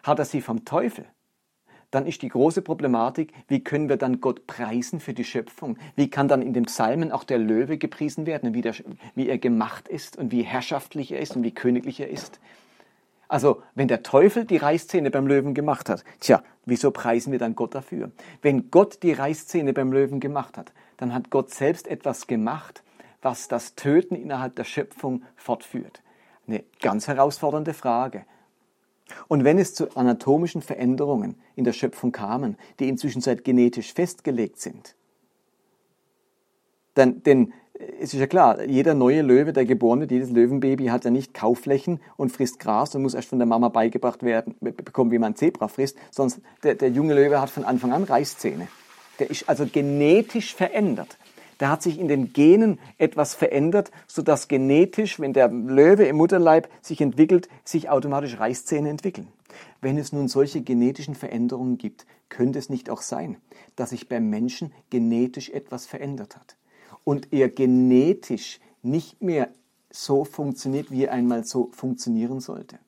Hat 0.03 0.19
er 0.19 0.25
sie 0.25 0.41
vom 0.41 0.65
Teufel? 0.65 1.05
Dann 1.91 2.07
ist 2.07 2.23
die 2.23 2.29
große 2.29 2.63
Problematik, 2.63 3.33
wie 3.49 3.63
können 3.63 3.89
wir 3.89 3.97
dann 3.97 4.21
Gott 4.21 4.47
preisen 4.47 5.01
für 5.01 5.15
die 5.15 5.25
Schöpfung? 5.25 5.79
Wie 5.95 6.11
kann 6.11 6.29
dann 6.29 6.43
in 6.43 6.53
den 6.53 6.65
Psalmen 6.67 7.13
auch 7.13 7.25
der 7.25 7.39
Löwe 7.39 7.79
gepriesen 7.79 8.27
werden, 8.27 8.55
wie, 8.55 8.63
der, 8.63 8.75
wie 9.15 9.29
er 9.29 9.39
gemacht 9.39 9.89
ist 9.89 10.17
und 10.17 10.33
wie 10.33 10.43
herrschaftlich 10.43 11.13
er 11.13 11.21
ist 11.21 11.37
und 11.37 11.43
wie 11.43 11.55
königlich 11.55 12.01
er 12.01 12.11
ist? 12.11 12.41
Also, 13.29 13.63
wenn 13.75 13.89
der 13.89 14.03
Teufel 14.03 14.45
die 14.45 14.57
Reißzähne 14.57 15.11
beim 15.11 15.27
Löwen 15.27 15.55
gemacht 15.55 15.89
hat, 15.89 16.05
tja, 16.21 16.43
wieso 16.65 16.93
preisen 16.93 17.33
wir 17.33 17.41
dann 17.41 17.57
Gott 17.57 17.75
dafür? 17.75 18.13
Wenn 18.41 18.71
Gott 18.71 19.03
die 19.03 19.13
Reißzähne 19.13 19.73
beim 19.73 19.93
Löwen 19.93 20.21
gemacht 20.21 20.57
hat, 20.57 20.73
dann 20.97 21.13
hat 21.13 21.31
Gott 21.31 21.51
selbst 21.51 21.89
etwas 21.89 22.27
gemacht, 22.27 22.83
was 23.23 23.49
das 23.49 23.75
Töten 23.75 24.15
innerhalb 24.15 24.55
der 24.55 24.65
Schöpfung 24.65 25.25
fortführt. 25.35 26.03
Eine 26.47 26.63
ganz 26.81 27.09
herausfordernde 27.09 27.75
Frage. 27.75 28.25
Und 29.29 29.45
wenn 29.45 29.59
es 29.59 29.75
zu 29.75 29.97
anatomischen 29.97 30.63
Veränderungen 30.63 31.37
in 31.55 31.65
der 31.65 31.73
Schöpfung 31.73 32.13
kamen, 32.13 32.57
die 32.81 32.89
inzwischen 32.89 33.21
seit 33.21 33.45
genetisch 33.45 33.93
festgelegt 33.93 34.61
sind, 34.61 34.97
dann, 36.95 37.23
denn 37.23 37.53
es 38.01 38.15
ist 38.15 38.21
ja 38.21 38.27
klar, 38.27 38.63
jeder 38.65 38.95
neue 38.95 39.23
Löwe, 39.23 39.53
der 39.53 39.67
geboren 39.67 40.01
wird, 40.01 40.11
jedes 40.11 40.31
Löwenbaby 40.31 40.87
hat 40.87 41.05
ja 41.05 41.11
nicht 41.11 41.35
Kaufflächen 41.35 42.01
und 42.17 42.33
frisst 42.33 42.59
Gras 42.59 42.95
und 42.95 43.03
muss 43.03 43.15
erst 43.15 43.29
von 43.29 43.39
der 43.39 43.47
Mama 43.47 43.69
beigebracht 43.69 44.23
werden, 44.23 44.55
bekommen, 44.61 45.11
wie 45.11 45.19
man 45.19 45.37
Zebra 45.37 45.69
frisst, 45.69 45.99
sonst 46.11 46.41
der, 46.63 46.75
der 46.75 46.91
junge 46.91 47.15
Löwe 47.15 47.41
hat 47.41 47.51
von 47.51 47.65
Anfang 47.65 47.93
an 47.93 48.05
Reißzähne. 48.05 48.69
Der 49.19 49.31
ist 49.31 49.49
also 49.49 49.67
genetisch 49.67 50.55
verändert. 50.55 51.19
Da 51.59 51.71
hat 51.71 51.83
sich 51.83 51.99
in 51.99 52.09
den 52.09 52.33
Genen 52.33 52.79
etwas 52.99 53.35
verändert, 53.35 53.91
sodass 54.07 54.49
genetisch, 54.49 55.19
wenn 55.19 55.33
der 55.33 55.49
Löwe 55.49 56.05
im 56.05 56.17
Mutterleib 56.17 56.69
sich 56.83 57.01
entwickelt, 57.01 57.49
sich 57.65 57.89
automatisch 57.89 58.39
Reißzähne 58.39 58.91
entwickeln. 58.91 59.29
Wenn 59.81 59.97
es 59.97 60.13
nun 60.13 60.29
solche 60.29 60.61
genetischen 60.61 61.15
Veränderungen 61.15 61.79
gibt, 61.79 62.07
könnte 62.29 62.59
es 62.59 62.69
nicht 62.69 62.91
auch 62.91 63.01
sein, 63.01 63.37
dass 63.77 63.91
sich 63.91 64.09
beim 64.09 64.29
Menschen 64.29 64.73
genetisch 64.91 65.51
etwas 65.51 65.87
verändert 65.87 66.37
hat 66.37 66.57
und 67.05 67.33
er 67.33 67.49
genetisch 67.49 68.61
nicht 68.83 69.23
mehr 69.23 69.49
so 69.91 70.25
funktioniert, 70.25 70.91
wie 70.91 71.05
er 71.05 71.13
einmal 71.13 71.45
so 71.45 71.71
funktionieren 71.73 72.41
sollte. 72.41 72.79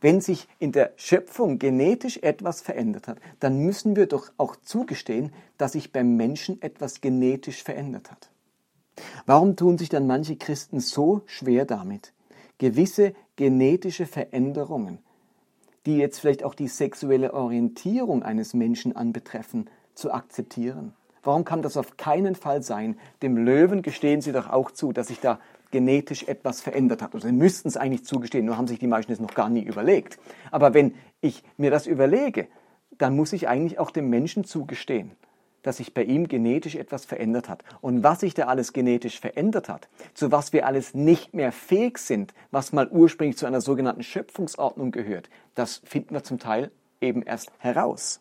Wenn 0.00 0.20
sich 0.20 0.48
in 0.58 0.72
der 0.72 0.92
Schöpfung 0.96 1.58
genetisch 1.58 2.18
etwas 2.18 2.60
verändert 2.60 3.08
hat, 3.08 3.18
dann 3.40 3.58
müssen 3.58 3.96
wir 3.96 4.06
doch 4.06 4.30
auch 4.36 4.56
zugestehen, 4.56 5.32
dass 5.58 5.72
sich 5.72 5.92
beim 5.92 6.16
Menschen 6.16 6.60
etwas 6.62 7.00
genetisch 7.00 7.62
verändert 7.62 8.10
hat. 8.10 8.30
Warum 9.26 9.56
tun 9.56 9.78
sich 9.78 9.88
dann 9.88 10.06
manche 10.06 10.36
Christen 10.36 10.80
so 10.80 11.22
schwer 11.26 11.64
damit, 11.64 12.12
gewisse 12.58 13.14
genetische 13.36 14.06
Veränderungen, 14.06 14.98
die 15.86 15.96
jetzt 15.96 16.20
vielleicht 16.20 16.44
auch 16.44 16.54
die 16.54 16.68
sexuelle 16.68 17.32
Orientierung 17.32 18.22
eines 18.22 18.54
Menschen 18.54 18.94
anbetreffen, 18.96 19.70
zu 19.94 20.12
akzeptieren? 20.12 20.94
Warum 21.22 21.44
kann 21.44 21.62
das 21.62 21.76
auf 21.76 21.96
keinen 21.96 22.34
Fall 22.34 22.62
sein? 22.62 22.98
Dem 23.22 23.36
Löwen 23.36 23.82
gestehen 23.82 24.22
Sie 24.22 24.32
doch 24.32 24.48
auch 24.48 24.70
zu, 24.70 24.92
dass 24.92 25.08
sich 25.08 25.20
da 25.20 25.38
genetisch 25.70 26.24
etwas 26.24 26.60
verändert 26.60 27.02
hat. 27.02 27.14
Also 27.14 27.28
sie 27.28 27.34
müssten 27.34 27.68
es 27.68 27.76
eigentlich 27.76 28.04
zugestehen, 28.04 28.46
nur 28.46 28.56
haben 28.56 28.66
sich 28.66 28.78
die 28.78 28.86
meisten 28.86 29.12
es 29.12 29.20
noch 29.20 29.34
gar 29.34 29.48
nie 29.48 29.62
überlegt. 29.62 30.18
Aber 30.50 30.74
wenn 30.74 30.94
ich 31.20 31.42
mir 31.56 31.70
das 31.70 31.86
überlege, 31.86 32.48
dann 32.98 33.16
muss 33.16 33.32
ich 33.32 33.48
eigentlich 33.48 33.78
auch 33.78 33.90
dem 33.90 34.10
Menschen 34.10 34.44
zugestehen, 34.44 35.12
dass 35.62 35.78
sich 35.78 35.94
bei 35.94 36.04
ihm 36.04 36.28
genetisch 36.28 36.74
etwas 36.74 37.04
verändert 37.04 37.48
hat. 37.48 37.64
Und 37.80 38.02
was 38.02 38.20
sich 38.20 38.34
da 38.34 38.46
alles 38.46 38.72
genetisch 38.72 39.20
verändert 39.20 39.68
hat, 39.68 39.88
zu 40.14 40.32
was 40.32 40.52
wir 40.52 40.66
alles 40.66 40.94
nicht 40.94 41.34
mehr 41.34 41.52
fähig 41.52 41.98
sind, 41.98 42.34
was 42.50 42.72
mal 42.72 42.88
ursprünglich 42.88 43.36
zu 43.36 43.46
einer 43.46 43.60
sogenannten 43.60 44.02
Schöpfungsordnung 44.02 44.90
gehört, 44.90 45.30
das 45.54 45.82
finden 45.84 46.14
wir 46.14 46.24
zum 46.24 46.38
Teil 46.38 46.70
eben 47.00 47.22
erst 47.22 47.52
heraus. 47.58 48.20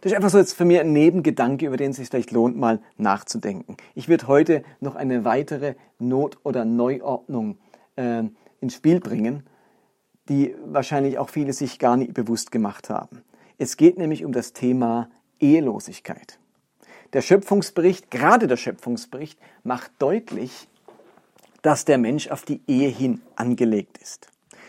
Das 0.00 0.12
ist 0.12 0.16
einfach 0.16 0.30
so 0.30 0.38
jetzt 0.38 0.54
für 0.54 0.64
mich 0.64 0.80
ein 0.80 0.92
Nebengedanke, 0.92 1.66
über 1.66 1.76
den 1.76 1.92
es 1.92 1.96
sich 1.96 2.08
vielleicht 2.08 2.32
lohnt, 2.32 2.56
mal 2.56 2.80
nachzudenken. 2.96 3.76
Ich 3.94 4.08
würde 4.08 4.26
heute 4.26 4.64
noch 4.80 4.96
eine 4.96 5.24
weitere 5.24 5.74
Not- 5.98 6.38
oder 6.42 6.64
Neuordnung 6.64 7.58
äh, 7.96 8.24
ins 8.60 8.74
Spiel 8.74 9.00
bringen, 9.00 9.44
die 10.28 10.54
wahrscheinlich 10.64 11.18
auch 11.18 11.28
viele 11.28 11.52
sich 11.52 11.78
gar 11.78 11.96
nicht 11.96 12.14
bewusst 12.14 12.50
gemacht 12.50 12.90
haben. 12.90 13.22
Es 13.58 13.76
geht 13.76 13.98
nämlich 13.98 14.24
um 14.24 14.32
das 14.32 14.52
Thema 14.52 15.08
Ehelosigkeit. 15.38 16.38
Der 17.12 17.20
Schöpfungsbericht, 17.20 18.10
gerade 18.10 18.46
der 18.46 18.56
Schöpfungsbericht, 18.56 19.38
macht 19.62 19.92
deutlich, 19.98 20.68
dass 21.60 21.84
der 21.84 21.98
Mensch 21.98 22.28
auf 22.28 22.44
die 22.44 22.62
Ehe 22.66 22.88
hin 22.88 23.20
angelegt 23.36 23.98
ist. 23.98 24.28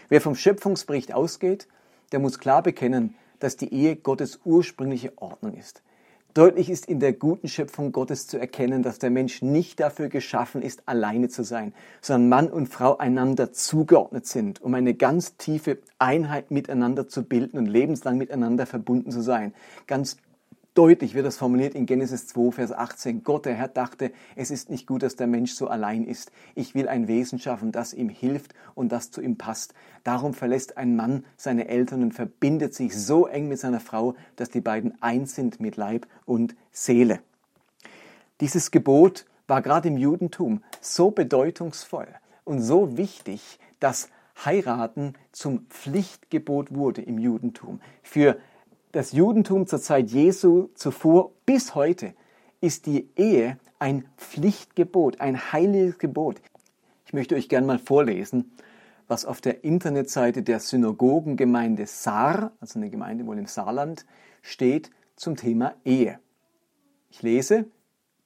Wer 0.09 0.21
vom 0.21 0.35
Schöpfungsbericht 0.35 1.13
ausgeht, 1.13 1.67
der 2.11 2.19
muss 2.19 2.39
klar 2.39 2.61
bekennen, 2.61 3.15
dass 3.43 3.57
die 3.57 3.73
Ehe 3.73 3.95
Gottes 3.95 4.39
ursprüngliche 4.45 5.11
Ordnung 5.17 5.55
ist. 5.55 5.83
Deutlich 6.33 6.71
ist 6.71 6.87
in 6.87 6.99
der 6.99 7.13
guten 7.13 7.47
Schöpfung 7.47 7.91
Gottes 7.91 8.25
zu 8.25 8.39
erkennen, 8.39 8.81
dass 8.81 8.97
der 8.97 9.11
Mensch 9.11 9.43
nicht 9.43 9.79
dafür 9.79 10.09
geschaffen 10.09 10.63
ist, 10.63 10.81
alleine 10.87 11.29
zu 11.29 11.43
sein, 11.43 11.73
sondern 12.01 12.29
Mann 12.29 12.49
und 12.49 12.69
Frau 12.69 12.97
einander 12.97 13.53
zugeordnet 13.53 14.25
sind, 14.25 14.59
um 14.59 14.73
eine 14.73 14.95
ganz 14.95 15.37
tiefe 15.37 15.77
Einheit 15.99 16.49
miteinander 16.49 17.07
zu 17.07 17.23
bilden 17.23 17.59
und 17.59 17.67
lebenslang 17.67 18.17
miteinander 18.17 18.65
verbunden 18.65 19.11
zu 19.11 19.21
sein. 19.21 19.53
Ganz 19.85 20.17
Deutlich 20.75 21.13
wird 21.13 21.27
das 21.27 21.37
formuliert 21.37 21.75
in 21.75 21.85
Genesis 21.85 22.25
2, 22.25 22.51
Vers 22.51 22.71
18. 22.71 23.23
Gott, 23.23 23.45
der 23.45 23.53
Herr, 23.53 23.67
dachte, 23.67 24.11
es 24.35 24.49
ist 24.49 24.71
nicht 24.71 24.87
gut, 24.87 25.03
dass 25.03 25.15
der 25.15 25.27
Mensch 25.27 25.53
so 25.53 25.67
allein 25.67 26.03
ist. 26.03 26.31
Ich 26.55 26.73
will 26.73 26.87
ein 26.87 27.07
Wesen 27.07 27.37
schaffen, 27.37 27.71
das 27.71 27.93
ihm 27.93 28.09
hilft 28.09 28.55
und 28.73 28.91
das 28.91 29.11
zu 29.11 29.21
ihm 29.21 29.37
passt. 29.37 29.75
Darum 30.03 30.33
verlässt 30.33 30.77
ein 30.77 30.95
Mann 30.95 31.25
seine 31.37 31.67
Eltern 31.67 32.01
und 32.01 32.13
verbindet 32.13 32.73
sich 32.73 32.97
so 32.97 33.27
eng 33.27 33.49
mit 33.49 33.59
seiner 33.59 33.79
Frau, 33.79 34.15
dass 34.35 34.49
die 34.49 34.61
beiden 34.61 34.99
eins 34.99 35.35
sind 35.35 35.59
mit 35.59 35.77
Leib 35.77 36.07
und 36.25 36.55
Seele. 36.71 37.19
Dieses 38.41 38.71
Gebot 38.71 39.25
war 39.45 39.61
gerade 39.61 39.89
im 39.89 39.97
Judentum 39.97 40.63
so 40.81 41.11
bedeutungsvoll 41.11 42.07
und 42.45 42.61
so 42.61 42.97
wichtig, 42.97 43.59
dass 43.79 44.09
Heiraten 44.43 45.13
zum 45.31 45.67
Pflichtgebot 45.69 46.73
wurde 46.73 47.03
im 47.03 47.19
Judentum. 47.19 47.79
Für 48.01 48.39
das 48.93 49.11
Judentum 49.11 49.65
zur 49.65 49.81
Zeit 49.81 50.11
Jesu 50.11 50.69
zuvor 50.75 51.31
bis 51.47 51.73
heute 51.73 52.13
ist 52.61 52.85
die 52.85 53.09
Ehe 53.15 53.57
ein 53.79 54.05
Pflichtgebot, 54.17 55.19
ein 55.19 55.51
heiliges 55.51 55.97
Gebot. 55.97 56.39
Ich 57.07 57.11
möchte 57.11 57.35
euch 57.35 57.49
gerne 57.49 57.65
mal 57.65 57.79
vorlesen, 57.79 58.51
was 59.07 59.25
auf 59.25 59.41
der 59.41 59.63
Internetseite 59.63 60.43
der 60.43 60.59
Synagogengemeinde 60.59 61.87
Saar, 61.87 62.51
also 62.61 62.77
eine 62.77 62.91
Gemeinde 62.91 63.25
wohl 63.25 63.39
im 63.39 63.47
Saarland, 63.47 64.05
steht 64.43 64.91
zum 65.15 65.35
Thema 65.37 65.73
Ehe. 65.83 66.19
Ich 67.09 67.23
lese, 67.23 67.65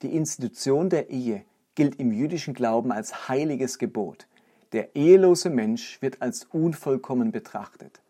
die 0.02 0.16
Institution 0.16 0.90
der 0.90 1.10
Ehe 1.10 1.46
gilt 1.76 1.96
im 1.96 2.12
jüdischen 2.12 2.54
Glauben 2.54 2.92
als 2.92 3.30
heiliges 3.30 3.80
Gebot. 3.80 4.28
Der 4.74 4.98
ehelose 4.98 5.50
Mensch 5.50 6.02
wird 6.02 6.22
als 6.22 6.44
unvollkommen 6.44 7.32
betrachtet. 7.32 8.02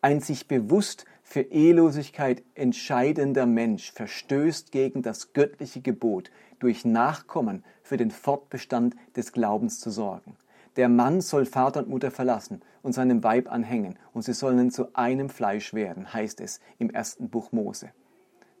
Ein 0.00 0.20
sich 0.20 0.48
bewusst 0.48 1.04
für 1.32 1.40
Ehelosigkeit 1.40 2.42
entscheidender 2.54 3.46
Mensch 3.46 3.90
verstößt 3.92 4.70
gegen 4.70 5.00
das 5.00 5.32
göttliche 5.32 5.80
Gebot, 5.80 6.30
durch 6.58 6.84
Nachkommen 6.84 7.64
für 7.82 7.96
den 7.96 8.10
Fortbestand 8.10 8.94
des 9.16 9.32
Glaubens 9.32 9.80
zu 9.80 9.90
sorgen. 9.90 10.36
Der 10.76 10.90
Mann 10.90 11.22
soll 11.22 11.46
Vater 11.46 11.80
und 11.80 11.88
Mutter 11.88 12.10
verlassen 12.10 12.60
und 12.82 12.92
seinem 12.92 13.24
Weib 13.24 13.50
anhängen, 13.50 13.98
und 14.12 14.20
sie 14.20 14.34
sollen 14.34 14.70
zu 14.70 14.94
einem 14.94 15.30
Fleisch 15.30 15.72
werden, 15.72 16.12
heißt 16.12 16.38
es 16.42 16.60
im 16.78 16.90
ersten 16.90 17.30
Buch 17.30 17.50
Mose. 17.50 17.92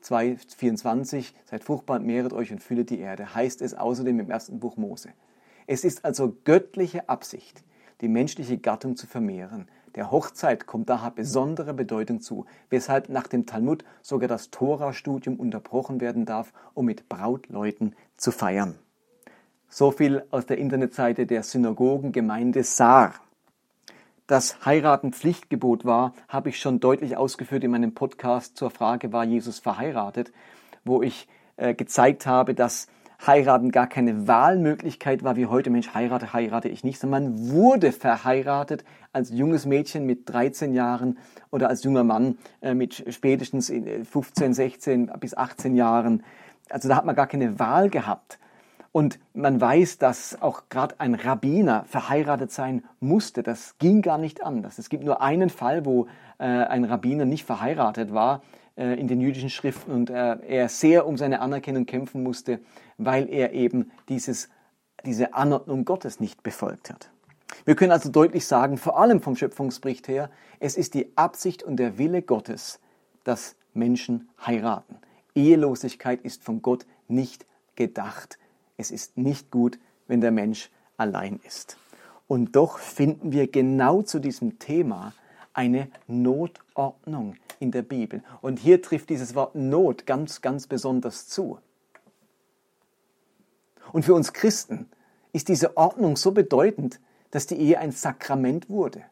2,24, 0.02 1.34
seid 1.44 1.64
fruchtbar 1.64 1.98
und 1.98 2.06
mehret 2.06 2.32
euch 2.32 2.52
und 2.52 2.62
füllet 2.62 2.88
die 2.88 3.00
Erde, 3.00 3.34
heißt 3.34 3.60
es 3.60 3.74
außerdem 3.74 4.18
im 4.18 4.30
ersten 4.30 4.60
Buch 4.60 4.78
Mose. 4.78 5.10
Es 5.66 5.84
ist 5.84 6.06
also 6.06 6.38
göttliche 6.44 7.10
Absicht, 7.10 7.64
die 8.00 8.08
menschliche 8.08 8.56
Gattung 8.56 8.96
zu 8.96 9.06
vermehren, 9.06 9.68
der 9.94 10.10
Hochzeit 10.10 10.66
kommt 10.66 10.88
daher 10.88 11.10
besondere 11.10 11.74
Bedeutung 11.74 12.20
zu, 12.20 12.46
weshalb 12.70 13.08
nach 13.08 13.26
dem 13.26 13.46
Talmud 13.46 13.84
sogar 14.00 14.28
das 14.28 14.50
Tora-Studium 14.50 15.36
unterbrochen 15.36 16.00
werden 16.00 16.24
darf, 16.24 16.52
um 16.74 16.86
mit 16.86 17.08
Brautleuten 17.08 17.94
zu 18.16 18.30
feiern. 18.30 18.78
So 19.68 19.90
viel 19.90 20.24
aus 20.30 20.46
der 20.46 20.58
Internetseite 20.58 21.26
der 21.26 21.42
Synagogengemeinde 21.42 22.62
Saar. 22.64 23.14
Dass 24.26 24.64
Heiraten 24.64 25.12
Pflichtgebot 25.12 25.84
war, 25.84 26.14
habe 26.28 26.48
ich 26.48 26.58
schon 26.58 26.80
deutlich 26.80 27.16
ausgeführt 27.16 27.64
in 27.64 27.70
meinem 27.70 27.94
Podcast 27.94 28.56
zur 28.56 28.70
Frage, 28.70 29.12
war 29.12 29.24
Jesus 29.24 29.58
verheiratet, 29.58 30.32
wo 30.84 31.02
ich 31.02 31.28
äh, 31.56 31.74
gezeigt 31.74 32.26
habe, 32.26 32.54
dass 32.54 32.86
Heiraten 33.26 33.70
gar 33.70 33.86
keine 33.86 34.26
Wahlmöglichkeit 34.26 35.22
war, 35.22 35.36
wie 35.36 35.46
heute, 35.46 35.70
Mensch, 35.70 35.94
heirate, 35.94 36.32
heirate 36.32 36.68
ich 36.68 36.82
nicht, 36.82 36.98
sondern 36.98 37.24
man 37.24 37.50
wurde 37.50 37.92
verheiratet 37.92 38.84
als 39.12 39.30
junges 39.30 39.64
Mädchen 39.64 40.06
mit 40.06 40.28
13 40.28 40.74
Jahren 40.74 41.18
oder 41.50 41.68
als 41.68 41.84
junger 41.84 42.04
Mann 42.04 42.38
äh, 42.60 42.74
mit 42.74 43.04
spätestens 43.08 43.70
15, 43.70 44.54
16 44.54 45.08
äh, 45.08 45.18
bis 45.18 45.36
18 45.36 45.76
Jahren. 45.76 46.24
Also 46.68 46.88
da 46.88 46.96
hat 46.96 47.04
man 47.04 47.14
gar 47.14 47.26
keine 47.26 47.58
Wahl 47.58 47.90
gehabt. 47.90 48.38
Und 48.90 49.18
man 49.32 49.58
weiß, 49.58 49.98
dass 49.98 50.42
auch 50.42 50.64
gerade 50.68 50.96
ein 50.98 51.14
Rabbiner 51.14 51.84
verheiratet 51.86 52.50
sein 52.50 52.84
musste. 53.00 53.42
Das 53.42 53.78
ging 53.78 54.02
gar 54.02 54.18
nicht 54.18 54.42
anders. 54.42 54.78
Es 54.78 54.90
gibt 54.90 55.04
nur 55.04 55.22
einen 55.22 55.48
Fall, 55.48 55.86
wo 55.86 56.08
äh, 56.38 56.44
ein 56.44 56.84
Rabbiner 56.84 57.24
nicht 57.24 57.46
verheiratet 57.46 58.12
war 58.12 58.42
in 58.76 59.08
den 59.08 59.20
jüdischen 59.20 59.50
Schriften 59.50 59.92
und 59.92 60.10
äh, 60.10 60.36
er 60.46 60.68
sehr 60.68 61.06
um 61.06 61.16
seine 61.16 61.40
Anerkennung 61.40 61.86
kämpfen 61.86 62.22
musste, 62.22 62.60
weil 62.98 63.28
er 63.28 63.52
eben 63.52 63.90
dieses, 64.08 64.48
diese 65.04 65.34
Anordnung 65.34 65.84
Gottes 65.84 66.20
nicht 66.20 66.42
befolgt 66.42 66.90
hat. 66.90 67.10
Wir 67.64 67.76
können 67.76 67.92
also 67.92 68.10
deutlich 68.10 68.46
sagen, 68.46 68.78
vor 68.78 68.98
allem 68.98 69.20
vom 69.20 69.36
Schöpfungsbericht 69.36 70.08
her, 70.08 70.30
es 70.58 70.76
ist 70.76 70.94
die 70.94 71.16
Absicht 71.16 71.62
und 71.62 71.76
der 71.76 71.98
Wille 71.98 72.22
Gottes, 72.22 72.80
dass 73.24 73.56
Menschen 73.74 74.28
heiraten. 74.44 74.96
Ehelosigkeit 75.34 76.20
ist 76.22 76.42
von 76.42 76.62
Gott 76.62 76.86
nicht 77.08 77.46
gedacht. 77.76 78.38
Es 78.76 78.90
ist 78.90 79.16
nicht 79.16 79.50
gut, 79.50 79.78
wenn 80.08 80.20
der 80.20 80.30
Mensch 80.30 80.70
allein 80.96 81.40
ist. 81.46 81.76
Und 82.26 82.56
doch 82.56 82.78
finden 82.78 83.32
wir 83.32 83.46
genau 83.50 84.02
zu 84.02 84.18
diesem 84.18 84.58
Thema 84.58 85.12
eine 85.52 85.88
Notordnung 86.06 87.36
in 87.60 87.70
der 87.70 87.82
Bibel. 87.82 88.22
Und 88.40 88.58
hier 88.58 88.82
trifft 88.82 89.10
dieses 89.10 89.34
Wort 89.34 89.54
Not 89.54 90.06
ganz, 90.06 90.40
ganz 90.40 90.66
besonders 90.66 91.28
zu. 91.28 91.58
Und 93.92 94.04
für 94.04 94.14
uns 94.14 94.32
Christen 94.32 94.88
ist 95.32 95.48
diese 95.48 95.76
Ordnung 95.76 96.16
so 96.16 96.32
bedeutend, 96.32 97.00
dass 97.30 97.46
die 97.46 97.56
Ehe 97.56 97.78
ein 97.78 97.92
Sakrament 97.92 98.68
wurde. 98.68 99.04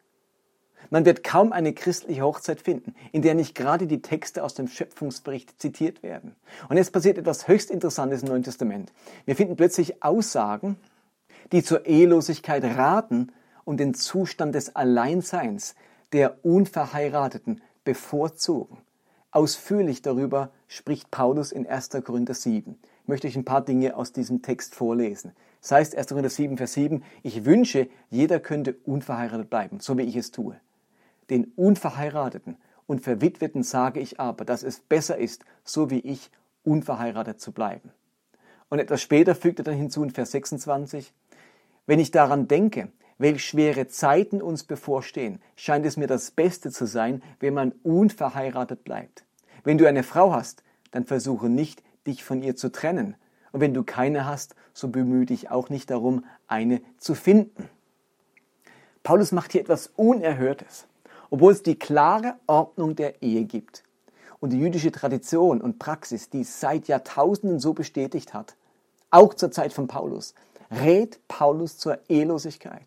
Man 0.88 1.04
wird 1.04 1.22
kaum 1.22 1.52
eine 1.52 1.72
christliche 1.72 2.22
Hochzeit 2.22 2.60
finden, 2.60 2.94
in 3.12 3.22
der 3.22 3.34
nicht 3.34 3.54
gerade 3.54 3.86
die 3.86 4.02
Texte 4.02 4.42
aus 4.42 4.54
dem 4.54 4.66
Schöpfungsbericht 4.66 5.60
zitiert 5.60 6.02
werden. 6.02 6.34
Und 6.68 6.78
jetzt 6.78 6.92
passiert 6.92 7.18
etwas 7.18 7.46
höchst 7.46 7.70
Interessantes 7.70 8.22
im 8.22 8.28
Neuen 8.28 8.42
Testament. 8.42 8.92
Wir 9.24 9.36
finden 9.36 9.56
plötzlich 9.56 10.02
Aussagen, 10.02 10.76
die 11.52 11.62
zur 11.62 11.86
Ehelosigkeit 11.86 12.64
raten 12.64 13.32
und 13.64 13.78
den 13.78 13.94
Zustand 13.94 14.54
des 14.54 14.74
Alleinseins 14.74 15.74
der 16.12 16.44
Unverheirateten 16.44 17.60
bevorzugen. 17.84 18.78
Ausführlich 19.30 20.02
darüber 20.02 20.50
spricht 20.66 21.10
Paulus 21.10 21.52
in 21.52 21.66
1. 21.66 21.90
Korinther 22.04 22.34
7. 22.34 22.78
Ich 23.02 23.08
möchte 23.08 23.28
euch 23.28 23.36
ein 23.36 23.44
paar 23.44 23.64
Dinge 23.64 23.96
aus 23.96 24.12
diesem 24.12 24.42
Text 24.42 24.74
vorlesen. 24.74 25.32
Das 25.60 25.72
heißt 25.72 25.96
1. 25.96 26.08
Korinther 26.08 26.30
7, 26.30 26.56
Vers 26.56 26.72
7, 26.72 27.04
ich 27.22 27.44
wünsche, 27.44 27.88
jeder 28.08 28.40
könnte 28.40 28.76
unverheiratet 28.84 29.50
bleiben, 29.50 29.80
so 29.80 29.96
wie 29.98 30.02
ich 30.02 30.16
es 30.16 30.30
tue. 30.30 30.56
Den 31.28 31.52
Unverheirateten 31.54 32.56
und 32.86 33.02
Verwitweten 33.02 33.62
sage 33.62 34.00
ich 34.00 34.18
aber, 34.18 34.44
dass 34.44 34.62
es 34.62 34.80
besser 34.80 35.16
ist, 35.16 35.44
so 35.64 35.90
wie 35.90 36.00
ich, 36.00 36.30
unverheiratet 36.64 37.40
zu 37.40 37.52
bleiben. 37.52 37.90
Und 38.68 38.78
etwas 38.78 39.02
später 39.02 39.34
fügt 39.34 39.60
er 39.60 39.64
dann 39.64 39.74
hinzu 39.74 40.02
in 40.02 40.10
Vers 40.10 40.32
26, 40.32 41.12
wenn 41.86 42.00
ich 42.00 42.10
daran 42.10 42.48
denke, 42.48 42.88
welch 43.20 43.44
schwere 43.44 43.86
Zeiten 43.86 44.40
uns 44.40 44.64
bevorstehen, 44.64 45.40
scheint 45.54 45.84
es 45.84 45.98
mir 45.98 46.06
das 46.06 46.30
Beste 46.30 46.70
zu 46.70 46.86
sein, 46.86 47.22
wenn 47.38 47.52
man 47.52 47.72
unverheiratet 47.82 48.82
bleibt. 48.82 49.24
Wenn 49.62 49.76
du 49.76 49.86
eine 49.86 50.02
Frau 50.02 50.32
hast, 50.32 50.62
dann 50.90 51.04
versuche 51.04 51.50
nicht, 51.50 51.82
dich 52.06 52.24
von 52.24 52.42
ihr 52.42 52.56
zu 52.56 52.72
trennen. 52.72 53.14
Und 53.52 53.60
wenn 53.60 53.74
du 53.74 53.84
keine 53.84 54.24
hast, 54.24 54.54
so 54.72 54.88
bemühe 54.88 55.26
dich 55.26 55.50
auch 55.50 55.68
nicht 55.68 55.90
darum, 55.90 56.24
eine 56.46 56.80
zu 56.96 57.14
finden. 57.14 57.68
Paulus 59.02 59.32
macht 59.32 59.52
hier 59.52 59.60
etwas 59.60 59.88
Unerhörtes, 59.96 60.86
obwohl 61.28 61.52
es 61.52 61.62
die 61.62 61.78
klare 61.78 62.36
Ordnung 62.46 62.96
der 62.96 63.22
Ehe 63.22 63.44
gibt 63.44 63.84
und 64.40 64.50
die 64.50 64.58
jüdische 64.58 64.92
Tradition 64.92 65.60
und 65.60 65.78
Praxis, 65.78 66.30
die 66.30 66.40
es 66.40 66.58
seit 66.58 66.88
Jahrtausenden 66.88 67.60
so 67.60 67.74
bestätigt 67.74 68.32
hat, 68.32 68.56
auch 69.10 69.34
zur 69.34 69.50
Zeit 69.50 69.74
von 69.74 69.88
Paulus, 69.88 70.34
rät 70.70 71.20
Paulus 71.28 71.76
zur 71.76 71.98
Ehelosigkeit. 72.08 72.86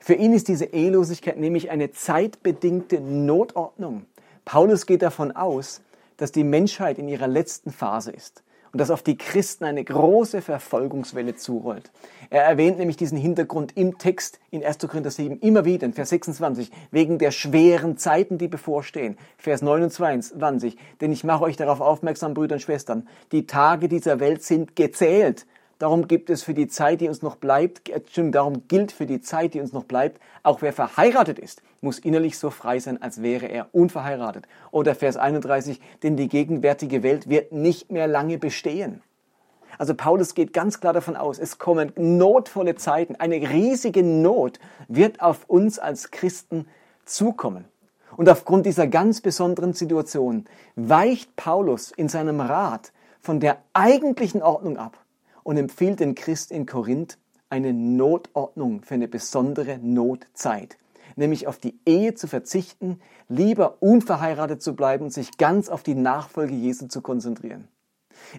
Für 0.00 0.14
ihn 0.14 0.32
ist 0.32 0.48
diese 0.48 0.64
Ehelosigkeit 0.64 1.38
nämlich 1.38 1.70
eine 1.70 1.92
zeitbedingte 1.92 3.00
Notordnung. 3.00 4.06
Paulus 4.46 4.86
geht 4.86 5.02
davon 5.02 5.30
aus, 5.32 5.82
dass 6.16 6.32
die 6.32 6.42
Menschheit 6.42 6.98
in 6.98 7.06
ihrer 7.06 7.28
letzten 7.28 7.70
Phase 7.70 8.10
ist 8.10 8.42
und 8.72 8.80
dass 8.80 8.90
auf 8.90 9.02
die 9.02 9.18
Christen 9.18 9.64
eine 9.64 9.84
große 9.84 10.40
Verfolgungswelle 10.40 11.36
zurollt. 11.36 11.90
Er 12.30 12.44
erwähnt 12.44 12.78
nämlich 12.78 12.96
diesen 12.96 13.18
Hintergrund 13.18 13.76
im 13.76 13.98
Text 13.98 14.40
in 14.50 14.64
1. 14.64 14.78
Korinther 14.78 15.10
7 15.10 15.38
immer 15.40 15.66
wieder, 15.66 15.86
in 15.86 15.92
Vers 15.92 16.10
26, 16.10 16.70
wegen 16.90 17.18
der 17.18 17.30
schweren 17.30 17.98
Zeiten, 17.98 18.38
die 18.38 18.48
bevorstehen. 18.48 19.18
Vers 19.36 19.60
29, 19.60 20.76
denn 21.00 21.12
ich 21.12 21.24
mache 21.24 21.44
euch 21.44 21.56
darauf 21.56 21.80
aufmerksam, 21.80 22.32
Brüder 22.32 22.54
und 22.54 22.60
Schwestern, 22.60 23.06
die 23.32 23.46
Tage 23.46 23.88
dieser 23.88 24.18
Welt 24.18 24.42
sind 24.42 24.76
gezählt. 24.76 25.46
Darum 25.80 26.08
gibt 26.08 26.28
es 26.28 26.42
für 26.42 26.52
die 26.52 26.68
Zeit, 26.68 27.00
die 27.00 27.08
uns 27.08 27.22
noch 27.22 27.36
bleibt, 27.36 27.88
äh, 27.88 28.30
darum 28.30 28.68
gilt 28.68 28.92
für 28.92 29.06
die 29.06 29.22
Zeit, 29.22 29.54
die 29.54 29.60
uns 29.62 29.72
noch 29.72 29.84
bleibt, 29.84 30.20
auch 30.42 30.60
wer 30.60 30.74
verheiratet 30.74 31.38
ist, 31.38 31.62
muss 31.80 31.98
innerlich 31.98 32.38
so 32.38 32.50
frei 32.50 32.78
sein, 32.78 33.00
als 33.00 33.22
wäre 33.22 33.46
er 33.46 33.68
unverheiratet. 33.72 34.46
Oder 34.72 34.94
Vers 34.94 35.16
31, 35.16 35.80
denn 36.02 36.18
die 36.18 36.28
gegenwärtige 36.28 37.02
Welt 37.02 37.30
wird 37.30 37.52
nicht 37.52 37.90
mehr 37.90 38.06
lange 38.06 38.36
bestehen. 38.36 39.00
Also 39.78 39.94
Paulus 39.94 40.34
geht 40.34 40.52
ganz 40.52 40.80
klar 40.80 40.92
davon 40.92 41.16
aus, 41.16 41.38
es 41.38 41.56
kommen 41.56 41.94
notvolle 41.96 42.74
Zeiten, 42.74 43.16
eine 43.16 43.36
riesige 43.36 44.02
Not 44.02 44.60
wird 44.88 45.22
auf 45.22 45.48
uns 45.48 45.78
als 45.78 46.10
Christen 46.10 46.68
zukommen. 47.06 47.64
Und 48.18 48.28
aufgrund 48.28 48.66
dieser 48.66 48.86
ganz 48.86 49.22
besonderen 49.22 49.72
Situation 49.72 50.44
weicht 50.76 51.36
Paulus 51.36 51.90
in 51.90 52.10
seinem 52.10 52.42
Rat 52.42 52.92
von 53.22 53.40
der 53.40 53.62
eigentlichen 53.72 54.42
Ordnung 54.42 54.76
ab 54.76 54.98
und 55.42 55.56
empfiehlt 55.56 56.00
den 56.00 56.14
Christ 56.14 56.50
in 56.50 56.66
Korinth 56.66 57.18
eine 57.48 57.72
Notordnung 57.72 58.82
für 58.82 58.94
eine 58.94 59.08
besondere 59.08 59.78
Notzeit, 59.78 60.78
nämlich 61.16 61.46
auf 61.46 61.58
die 61.58 61.78
Ehe 61.84 62.14
zu 62.14 62.26
verzichten, 62.26 63.00
lieber 63.28 63.82
unverheiratet 63.82 64.62
zu 64.62 64.74
bleiben 64.74 65.04
und 65.04 65.12
sich 65.12 65.36
ganz 65.36 65.68
auf 65.68 65.82
die 65.82 65.94
Nachfolge 65.94 66.54
Jesu 66.54 66.86
zu 66.86 67.00
konzentrieren. 67.00 67.68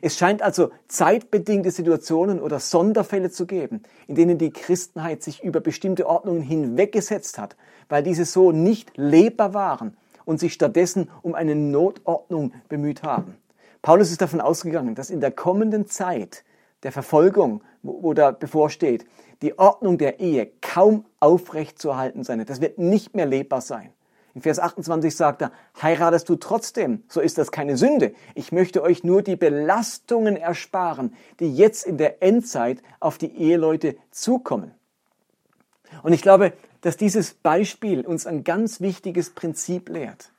Es 0.01 0.17
scheint 0.17 0.41
also 0.41 0.71
zeitbedingte 0.87 1.71
Situationen 1.71 2.39
oder 2.39 2.59
Sonderfälle 2.59 3.31
zu 3.31 3.45
geben, 3.45 3.83
in 4.07 4.15
denen 4.15 4.37
die 4.37 4.51
Christenheit 4.51 5.23
sich 5.23 5.43
über 5.43 5.59
bestimmte 5.59 6.07
Ordnungen 6.07 6.41
hinweggesetzt 6.41 7.37
hat, 7.37 7.55
weil 7.89 8.03
diese 8.03 8.25
so 8.25 8.51
nicht 8.51 8.91
lebbar 8.95 9.53
waren 9.53 9.97
und 10.25 10.39
sich 10.39 10.53
stattdessen 10.53 11.09
um 11.21 11.35
eine 11.35 11.55
Notordnung 11.55 12.53
bemüht 12.69 13.03
haben. 13.03 13.37
Paulus 13.81 14.11
ist 14.11 14.21
davon 14.21 14.41
ausgegangen, 14.41 14.95
dass 14.95 15.09
in 15.09 15.21
der 15.21 15.31
kommenden 15.31 15.87
Zeit 15.87 16.43
der 16.83 16.91
Verfolgung, 16.91 17.63
wo, 17.83 18.03
wo 18.03 18.13
da 18.13 18.31
bevorsteht, 18.31 19.05
die 19.41 19.57
Ordnung 19.57 19.97
der 19.97 20.19
Ehe 20.19 20.51
kaum 20.61 21.05
aufrecht 21.19 21.79
zu 21.79 21.89
erhalten 21.89 22.23
sein. 22.23 22.43
Das 22.45 22.61
wird 22.61 22.77
nicht 22.77 23.15
mehr 23.15 23.25
lebbar 23.25 23.61
sein. 23.61 23.91
In 24.33 24.41
Vers 24.41 24.59
28 24.59 25.13
sagt 25.13 25.41
er, 25.41 25.51
heiratest 25.81 26.29
du 26.29 26.37
trotzdem, 26.37 27.03
so 27.09 27.19
ist 27.19 27.37
das 27.37 27.51
keine 27.51 27.75
Sünde. 27.75 28.13
Ich 28.33 28.51
möchte 28.53 28.81
euch 28.81 29.03
nur 29.03 29.21
die 29.23 29.35
Belastungen 29.35 30.37
ersparen, 30.37 31.13
die 31.39 31.53
jetzt 31.53 31.85
in 31.85 31.97
der 31.97 32.23
Endzeit 32.23 32.81
auf 33.01 33.17
die 33.17 33.35
Eheleute 33.35 33.97
zukommen. 34.09 34.73
Und 36.01 36.13
ich 36.13 36.21
glaube, 36.21 36.53
dass 36.79 36.95
dieses 36.95 37.33
Beispiel 37.33 38.05
uns 38.05 38.25
ein 38.25 38.45
ganz 38.45 38.79
wichtiges 38.79 39.31
Prinzip 39.31 39.89
lehrt. 39.89 40.31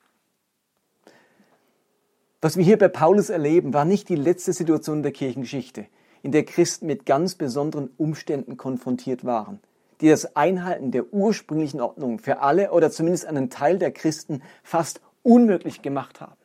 Was 2.40 2.56
wir 2.56 2.64
hier 2.64 2.78
bei 2.78 2.88
Paulus 2.88 3.28
erleben, 3.28 3.74
war 3.74 3.84
nicht 3.84 4.08
die 4.08 4.16
letzte 4.16 4.54
Situation 4.54 5.02
der 5.02 5.12
Kirchengeschichte 5.12 5.86
in 6.22 6.32
der 6.32 6.44
Christen 6.44 6.86
mit 6.86 7.06
ganz 7.06 7.34
besonderen 7.34 7.90
Umständen 7.96 8.56
konfrontiert 8.56 9.24
waren, 9.24 9.60
die 10.00 10.08
das 10.08 10.36
Einhalten 10.36 10.90
der 10.90 11.12
ursprünglichen 11.12 11.80
Ordnung 11.80 12.18
für 12.18 12.40
alle 12.40 12.70
oder 12.72 12.90
zumindest 12.90 13.26
einen 13.26 13.50
Teil 13.50 13.78
der 13.78 13.92
Christen 13.92 14.42
fast 14.62 15.00
unmöglich 15.22 15.82
gemacht 15.82 16.20
haben. 16.20 16.36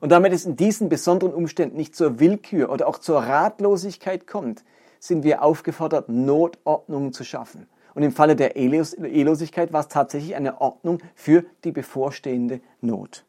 Und 0.00 0.10
damit 0.10 0.32
es 0.32 0.44
in 0.44 0.56
diesen 0.56 0.88
besonderen 0.88 1.32
Umständen 1.32 1.76
nicht 1.76 1.96
zur 1.96 2.20
Willkür 2.20 2.70
oder 2.70 2.86
auch 2.86 2.98
zur 2.98 3.20
Ratlosigkeit 3.20 4.26
kommt, 4.26 4.64
sind 5.00 5.22
wir 5.22 5.42
aufgefordert, 5.42 6.08
Notordnungen 6.08 7.12
zu 7.12 7.24
schaffen. 7.24 7.66
Und 7.94 8.02
im 8.02 8.12
Falle 8.12 8.36
der 8.36 8.56
Ehelosigkeit 8.56 9.72
war 9.72 9.80
es 9.80 9.88
tatsächlich 9.88 10.34
eine 10.34 10.60
Ordnung 10.60 10.98
für 11.14 11.44
die 11.62 11.72
bevorstehende 11.72 12.60
Not. 12.80 13.24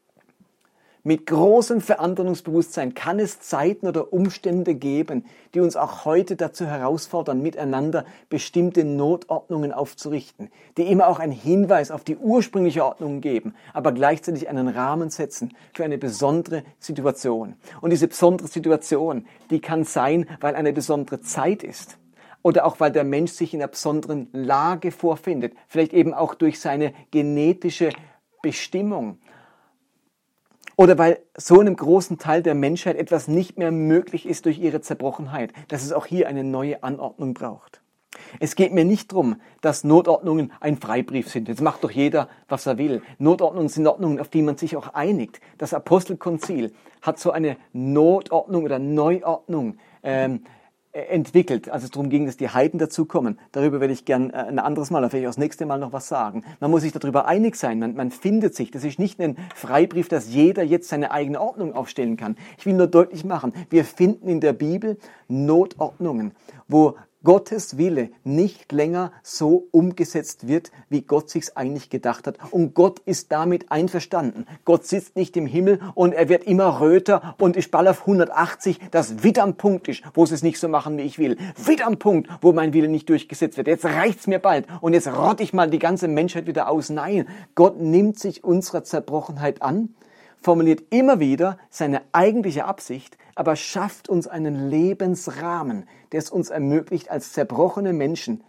Mit 1.07 1.27
großem 1.27 1.81
Verantwortungsbewusstsein 1.81 2.95
kann 2.95 3.19
es 3.19 3.39
Zeiten 3.39 3.85
oder 3.85 4.11
Umstände 4.11 4.73
geben, 4.73 5.23
die 5.53 5.59
uns 5.59 5.75
auch 5.75 6.03
heute 6.03 6.35
dazu 6.35 6.65
herausfordern, 6.65 7.43
miteinander 7.43 8.05
bestimmte 8.27 8.83
Notordnungen 8.83 9.71
aufzurichten, 9.71 10.49
die 10.79 10.89
immer 10.89 11.07
auch 11.07 11.19
einen 11.19 11.31
Hinweis 11.31 11.91
auf 11.91 12.03
die 12.03 12.17
ursprüngliche 12.17 12.83
Ordnung 12.83 13.21
geben, 13.21 13.53
aber 13.71 13.91
gleichzeitig 13.91 14.49
einen 14.49 14.67
Rahmen 14.67 15.11
setzen 15.11 15.53
für 15.75 15.83
eine 15.83 15.99
besondere 15.99 16.63
Situation. 16.79 17.53
Und 17.81 17.91
diese 17.91 18.07
besondere 18.07 18.47
Situation, 18.47 19.27
die 19.51 19.61
kann 19.61 19.83
sein, 19.83 20.27
weil 20.41 20.55
eine 20.55 20.73
besondere 20.73 21.21
Zeit 21.21 21.61
ist 21.61 21.99
oder 22.41 22.65
auch 22.65 22.79
weil 22.79 22.91
der 22.91 23.03
Mensch 23.03 23.33
sich 23.33 23.53
in 23.53 23.61
einer 23.61 23.67
besonderen 23.67 24.27
Lage 24.33 24.89
vorfindet, 24.89 25.53
vielleicht 25.67 25.93
eben 25.93 26.15
auch 26.15 26.33
durch 26.33 26.59
seine 26.59 26.95
genetische 27.11 27.91
Bestimmung 28.41 29.19
oder 30.75 30.97
weil 30.97 31.19
so 31.37 31.59
einem 31.59 31.75
großen 31.75 32.17
Teil 32.17 32.43
der 32.43 32.55
Menschheit 32.55 32.97
etwas 32.97 33.27
nicht 33.27 33.57
mehr 33.57 33.71
möglich 33.71 34.25
ist 34.25 34.45
durch 34.45 34.59
ihre 34.59 34.81
Zerbrochenheit, 34.81 35.53
dass 35.67 35.83
es 35.83 35.93
auch 35.93 36.05
hier 36.05 36.27
eine 36.27 36.43
neue 36.43 36.83
Anordnung 36.83 37.33
braucht. 37.33 37.81
Es 38.39 38.55
geht 38.55 38.73
mir 38.73 38.85
nicht 38.85 39.11
darum, 39.11 39.41
dass 39.61 39.83
Notordnungen 39.83 40.53
ein 40.59 40.77
Freibrief 40.77 41.29
sind. 41.29 41.47
Jetzt 41.47 41.61
macht 41.61 41.83
doch 41.83 41.91
jeder, 41.91 42.29
was 42.47 42.65
er 42.65 42.77
will. 42.77 43.01
Notordnungen 43.17 43.69
sind 43.69 43.87
Ordnungen, 43.87 44.19
auf 44.19 44.29
die 44.29 44.41
man 44.41 44.57
sich 44.57 44.77
auch 44.77 44.93
einigt. 44.93 45.41
Das 45.57 45.73
Apostelkonzil 45.73 46.73
hat 47.01 47.19
so 47.19 47.31
eine 47.31 47.57
Notordnung 47.73 48.63
oder 48.63 48.79
Neuordnung 48.79 49.77
ähm, 50.03 50.45
entwickelt, 50.95 51.69
als 51.69 51.83
es 51.83 51.91
darum 51.91 52.09
ging, 52.09 52.25
dass 52.25 52.37
die 52.37 52.49
Heiden 52.49 52.79
dazukommen. 52.79 53.37
Darüber 53.51 53.81
werde 53.81 53.93
ich 53.93 54.05
gern 54.05 54.29
äh, 54.29 54.37
ein 54.37 54.59
anderes 54.59 54.91
Mal, 54.91 55.07
vielleicht 55.09 55.27
das 55.27 55.37
nächste 55.37 55.65
Mal 55.65 55.77
noch 55.77 55.91
was 55.91 56.07
sagen. 56.07 56.43
Man 56.61 56.71
muss 56.71 56.83
sich 56.83 56.93
darüber 56.93 57.25
einig 57.25 57.57
sein, 57.57 57.79
man, 57.79 57.95
man 57.95 58.11
findet 58.11 58.55
sich. 58.55 58.71
Das 58.71 58.83
ist 58.83 58.97
nicht 58.97 59.19
ein 59.19 59.37
Freibrief, 59.55 60.07
dass 60.07 60.33
jeder 60.33 60.63
jetzt 60.63 60.87
seine 60.87 61.11
eigene 61.11 61.41
Ordnung 61.41 61.73
aufstellen 61.73 62.15
kann. 62.15 62.37
Ich 62.57 62.65
will 62.65 62.73
nur 62.73 62.87
deutlich 62.87 63.25
machen, 63.25 63.53
wir 63.69 63.83
finden 63.83 64.29
in 64.29 64.39
der 64.39 64.53
Bibel 64.53 64.97
Notordnungen, 65.27 66.31
wo 66.67 66.95
Gottes 67.25 67.77
Wille 67.77 68.11
nicht 68.23 68.71
länger 68.71 69.11
so 69.23 69.67
umgesetzt 69.71 70.47
wird, 70.47 70.71
wie 70.87 71.01
Gott 71.01 71.29
sich's 71.29 71.57
eigentlich 71.57 71.89
gedacht 71.89 72.27
hat. 72.27 72.37
Und 72.51 72.73
Gott 72.73 72.99
ist 72.99 73.33
damit 73.33 73.71
einverstanden. 73.71 74.45
Gott 74.63 74.85
sitzt 74.85 75.17
nicht 75.17 75.35
im 75.35 75.45
Himmel 75.45 75.81
und 75.95 76.13
er 76.13 76.29
wird 76.29 76.45
immer 76.45 76.79
röter 76.79 77.35
und 77.39 77.57
ich 77.57 77.69
ball 77.71 77.89
auf 77.89 78.01
180, 78.01 78.79
das 78.91 79.23
wieder 79.23 79.43
am 79.43 79.55
Punkt 79.55 79.89
ist, 79.89 80.03
wo 80.13 80.25
sie 80.25 80.35
es 80.35 80.43
nicht 80.43 80.59
so 80.59 80.69
machen, 80.69 80.97
wie 80.97 81.01
ich 81.01 81.19
will. 81.19 81.35
Wieder 81.65 81.87
am 81.87 81.99
Punkt, 81.99 82.29
wo 82.39 82.53
mein 82.53 82.71
Wille 82.71 82.87
nicht 82.87 83.09
durchgesetzt 83.09 83.57
wird. 83.57 83.67
Jetzt 83.67 83.83
reicht's 83.83 84.27
mir 84.27 84.39
bald 84.39 84.67
und 84.79 84.93
jetzt 84.93 85.07
rotte 85.07 85.43
ich 85.43 85.51
mal 85.51 85.69
die 85.69 85.79
ganze 85.79 86.07
Menschheit 86.07 86.47
wieder 86.47 86.69
aus. 86.69 86.89
Nein, 86.89 87.27
Gott 87.55 87.81
nimmt 87.81 88.19
sich 88.19 88.45
unserer 88.45 88.85
Zerbrochenheit 88.85 89.61
an 89.61 89.89
formuliert 90.45 90.83
immer 90.91 91.19
wieder 91.19 91.57
seine 91.71 92.03
eigentliche 92.11 92.65
Absicht, 92.65 93.17
aber 93.35 93.55
schafft 93.55 94.09
uns 94.09 94.27
einen 94.27 94.69
Lebensrahmen, 94.69 95.87
der 96.11 96.19
es 96.19 96.29
uns 96.29 96.49
ermöglicht, 96.49 97.11
als 97.11 97.33
zerbrochene 97.33 97.93
Menschen 97.93 98.43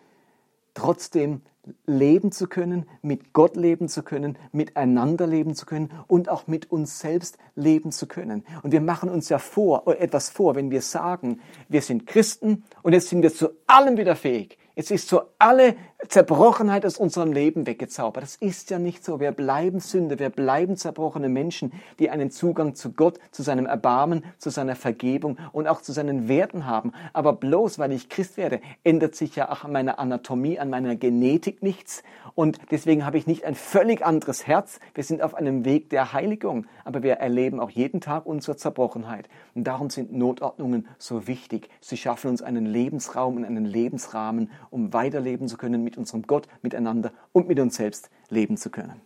trotzdem 0.74 1.42
leben 1.86 2.30
zu 2.30 2.46
können, 2.46 2.86
mit 3.02 3.32
Gott 3.32 3.56
leben 3.56 3.88
zu 3.88 4.02
können, 4.02 4.38
miteinander 4.52 5.26
leben 5.26 5.54
zu 5.54 5.66
können 5.66 5.90
und 6.06 6.28
auch 6.28 6.46
mit 6.46 6.70
uns 6.70 7.00
selbst 7.00 7.38
leben 7.56 7.90
zu 7.90 8.06
können. 8.06 8.44
Und 8.62 8.70
wir 8.70 8.80
machen 8.80 9.10
uns 9.10 9.28
ja 9.28 9.38
vor, 9.38 9.86
etwas 9.98 10.30
vor, 10.30 10.54
wenn 10.54 10.70
wir 10.70 10.82
sagen, 10.82 11.40
wir 11.68 11.82
sind 11.82 12.06
Christen 12.06 12.64
und 12.82 12.92
jetzt 12.92 13.08
sind 13.08 13.22
wir 13.22 13.34
zu 13.34 13.50
allem 13.66 13.96
wieder 13.96 14.14
fähig. 14.14 14.58
Jetzt 14.76 14.90
ist 14.90 15.08
so 15.08 15.22
alle 15.38 15.74
Zerbrochenheit 16.08 16.84
aus 16.84 16.98
unserem 16.98 17.32
Leben 17.32 17.66
weggezaubert. 17.66 18.22
Das 18.22 18.36
ist 18.36 18.68
ja 18.70 18.78
nicht 18.78 19.02
so. 19.02 19.18
Wir 19.18 19.32
bleiben 19.32 19.80
Sünder, 19.80 20.18
wir 20.18 20.28
bleiben 20.28 20.76
zerbrochene 20.76 21.30
Menschen, 21.30 21.72
die 21.98 22.10
einen 22.10 22.30
Zugang 22.30 22.74
zu 22.74 22.92
Gott, 22.92 23.18
zu 23.30 23.42
seinem 23.42 23.64
Erbarmen, 23.64 24.22
zu 24.36 24.50
seiner 24.50 24.76
Vergebung 24.76 25.38
und 25.52 25.66
auch 25.66 25.80
zu 25.80 25.92
seinen 25.92 26.28
Werten 26.28 26.66
haben. 26.66 26.92
Aber 27.14 27.32
bloß 27.32 27.78
weil 27.78 27.92
ich 27.92 28.10
Christ 28.10 28.36
werde, 28.36 28.60
ändert 28.84 29.14
sich 29.14 29.36
ja 29.36 29.50
auch 29.50 29.64
an 29.64 29.72
meiner 29.72 29.98
Anatomie, 29.98 30.58
an 30.58 30.68
meiner 30.68 30.96
Genetik 30.96 31.62
nichts. 31.62 32.02
Und 32.34 32.58
deswegen 32.70 33.06
habe 33.06 33.16
ich 33.16 33.26
nicht 33.26 33.44
ein 33.44 33.54
völlig 33.54 34.04
anderes 34.04 34.46
Herz. 34.46 34.80
Wir 34.94 35.02
sind 35.02 35.22
auf 35.22 35.34
einem 35.34 35.64
Weg 35.64 35.88
der 35.88 36.12
Heiligung, 36.12 36.66
aber 36.84 37.02
wir 37.02 37.14
erleben 37.14 37.58
auch 37.58 37.70
jeden 37.70 38.02
Tag 38.02 38.26
unsere 38.26 38.58
Zerbrochenheit. 38.58 39.30
Und 39.54 39.64
darum 39.64 39.88
sind 39.88 40.12
Notordnungen 40.12 40.88
so 40.98 41.26
wichtig. 41.26 41.70
Sie 41.80 41.96
schaffen 41.96 42.28
uns 42.28 42.42
einen 42.42 42.66
Lebensraum 42.66 43.36
und 43.36 43.44
einen 43.44 43.64
Lebensrahmen, 43.64 44.50
um 44.68 44.92
weiterleben 44.92 45.48
zu 45.48 45.56
können 45.56 45.85
mit 45.86 45.96
unserem 45.96 46.22
Gott, 46.22 46.48
miteinander 46.60 47.12
und 47.32 47.48
mit 47.48 47.58
uns 47.58 47.76
selbst 47.76 48.10
leben 48.28 48.58
zu 48.58 48.68
können. 48.68 49.00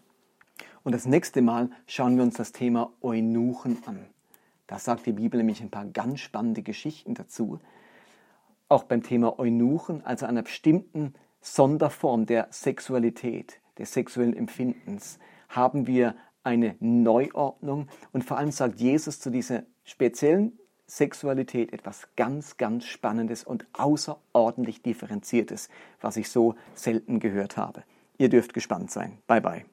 Und 0.82 0.92
das 0.92 1.06
nächste 1.06 1.42
Mal 1.42 1.70
schauen 1.86 2.16
wir 2.16 2.24
uns 2.24 2.34
das 2.34 2.52
Thema 2.52 2.92
Eunuchen 3.02 3.78
an. 3.86 4.06
Da 4.66 4.78
sagt 4.78 5.06
die 5.06 5.12
Bibel 5.12 5.38
nämlich 5.38 5.60
ein 5.60 5.70
paar 5.70 5.84
ganz 5.84 6.20
spannende 6.20 6.62
Geschichten 6.62 7.14
dazu. 7.14 7.60
Auch 8.68 8.84
beim 8.84 9.02
Thema 9.02 9.38
Eunuchen, 9.38 10.04
also 10.04 10.26
einer 10.26 10.42
bestimmten 10.42 11.14
Sonderform 11.40 12.26
der 12.26 12.48
Sexualität, 12.50 13.60
des 13.78 13.92
sexuellen 13.92 14.34
Empfindens, 14.34 15.18
haben 15.48 15.86
wir 15.86 16.14
eine 16.42 16.76
Neuordnung 16.80 17.88
und 18.12 18.24
vor 18.24 18.38
allem 18.38 18.50
sagt 18.50 18.80
Jesus 18.80 19.20
zu 19.20 19.30
dieser 19.30 19.64
speziellen 19.84 20.58
Sexualität 20.90 21.72
etwas 21.72 22.08
ganz, 22.16 22.56
ganz 22.56 22.84
Spannendes 22.84 23.44
und 23.44 23.64
außerordentlich 23.72 24.82
Differenziertes, 24.82 25.68
was 26.00 26.16
ich 26.16 26.28
so 26.28 26.56
selten 26.74 27.20
gehört 27.20 27.56
habe. 27.56 27.84
Ihr 28.18 28.28
dürft 28.28 28.52
gespannt 28.54 28.90
sein. 28.90 29.18
Bye 29.28 29.40
bye. 29.40 29.64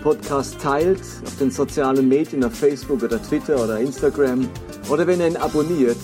Podcast 0.03 0.59
teilt 0.61 1.01
auf 1.25 1.37
den 1.39 1.49
sozialen 1.49 2.07
Medien, 2.07 2.43
auf 2.43 2.53
Facebook 2.53 3.01
oder 3.01 3.19
Twitter 3.21 3.63
oder 3.63 3.79
Instagram 3.79 4.47
oder 4.89 5.07
wenn 5.07 5.19
ihr 5.19 5.29
ihn 5.29 5.37
abonniert, 5.37 5.97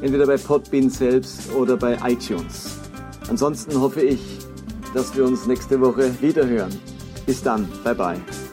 entweder 0.00 0.26
bei 0.26 0.36
Podbean 0.36 0.88
selbst 0.88 1.52
oder 1.52 1.76
bei 1.76 1.98
iTunes. 2.04 2.78
Ansonsten 3.28 3.80
hoffe 3.80 4.02
ich, 4.02 4.35
dass 4.96 5.14
wir 5.14 5.26
uns 5.26 5.46
nächste 5.46 5.78
Woche 5.78 6.10
wieder 6.22 6.46
hören. 6.46 6.72
Bis 7.26 7.42
dann, 7.42 7.68
bye 7.84 7.94
bye. 7.94 8.45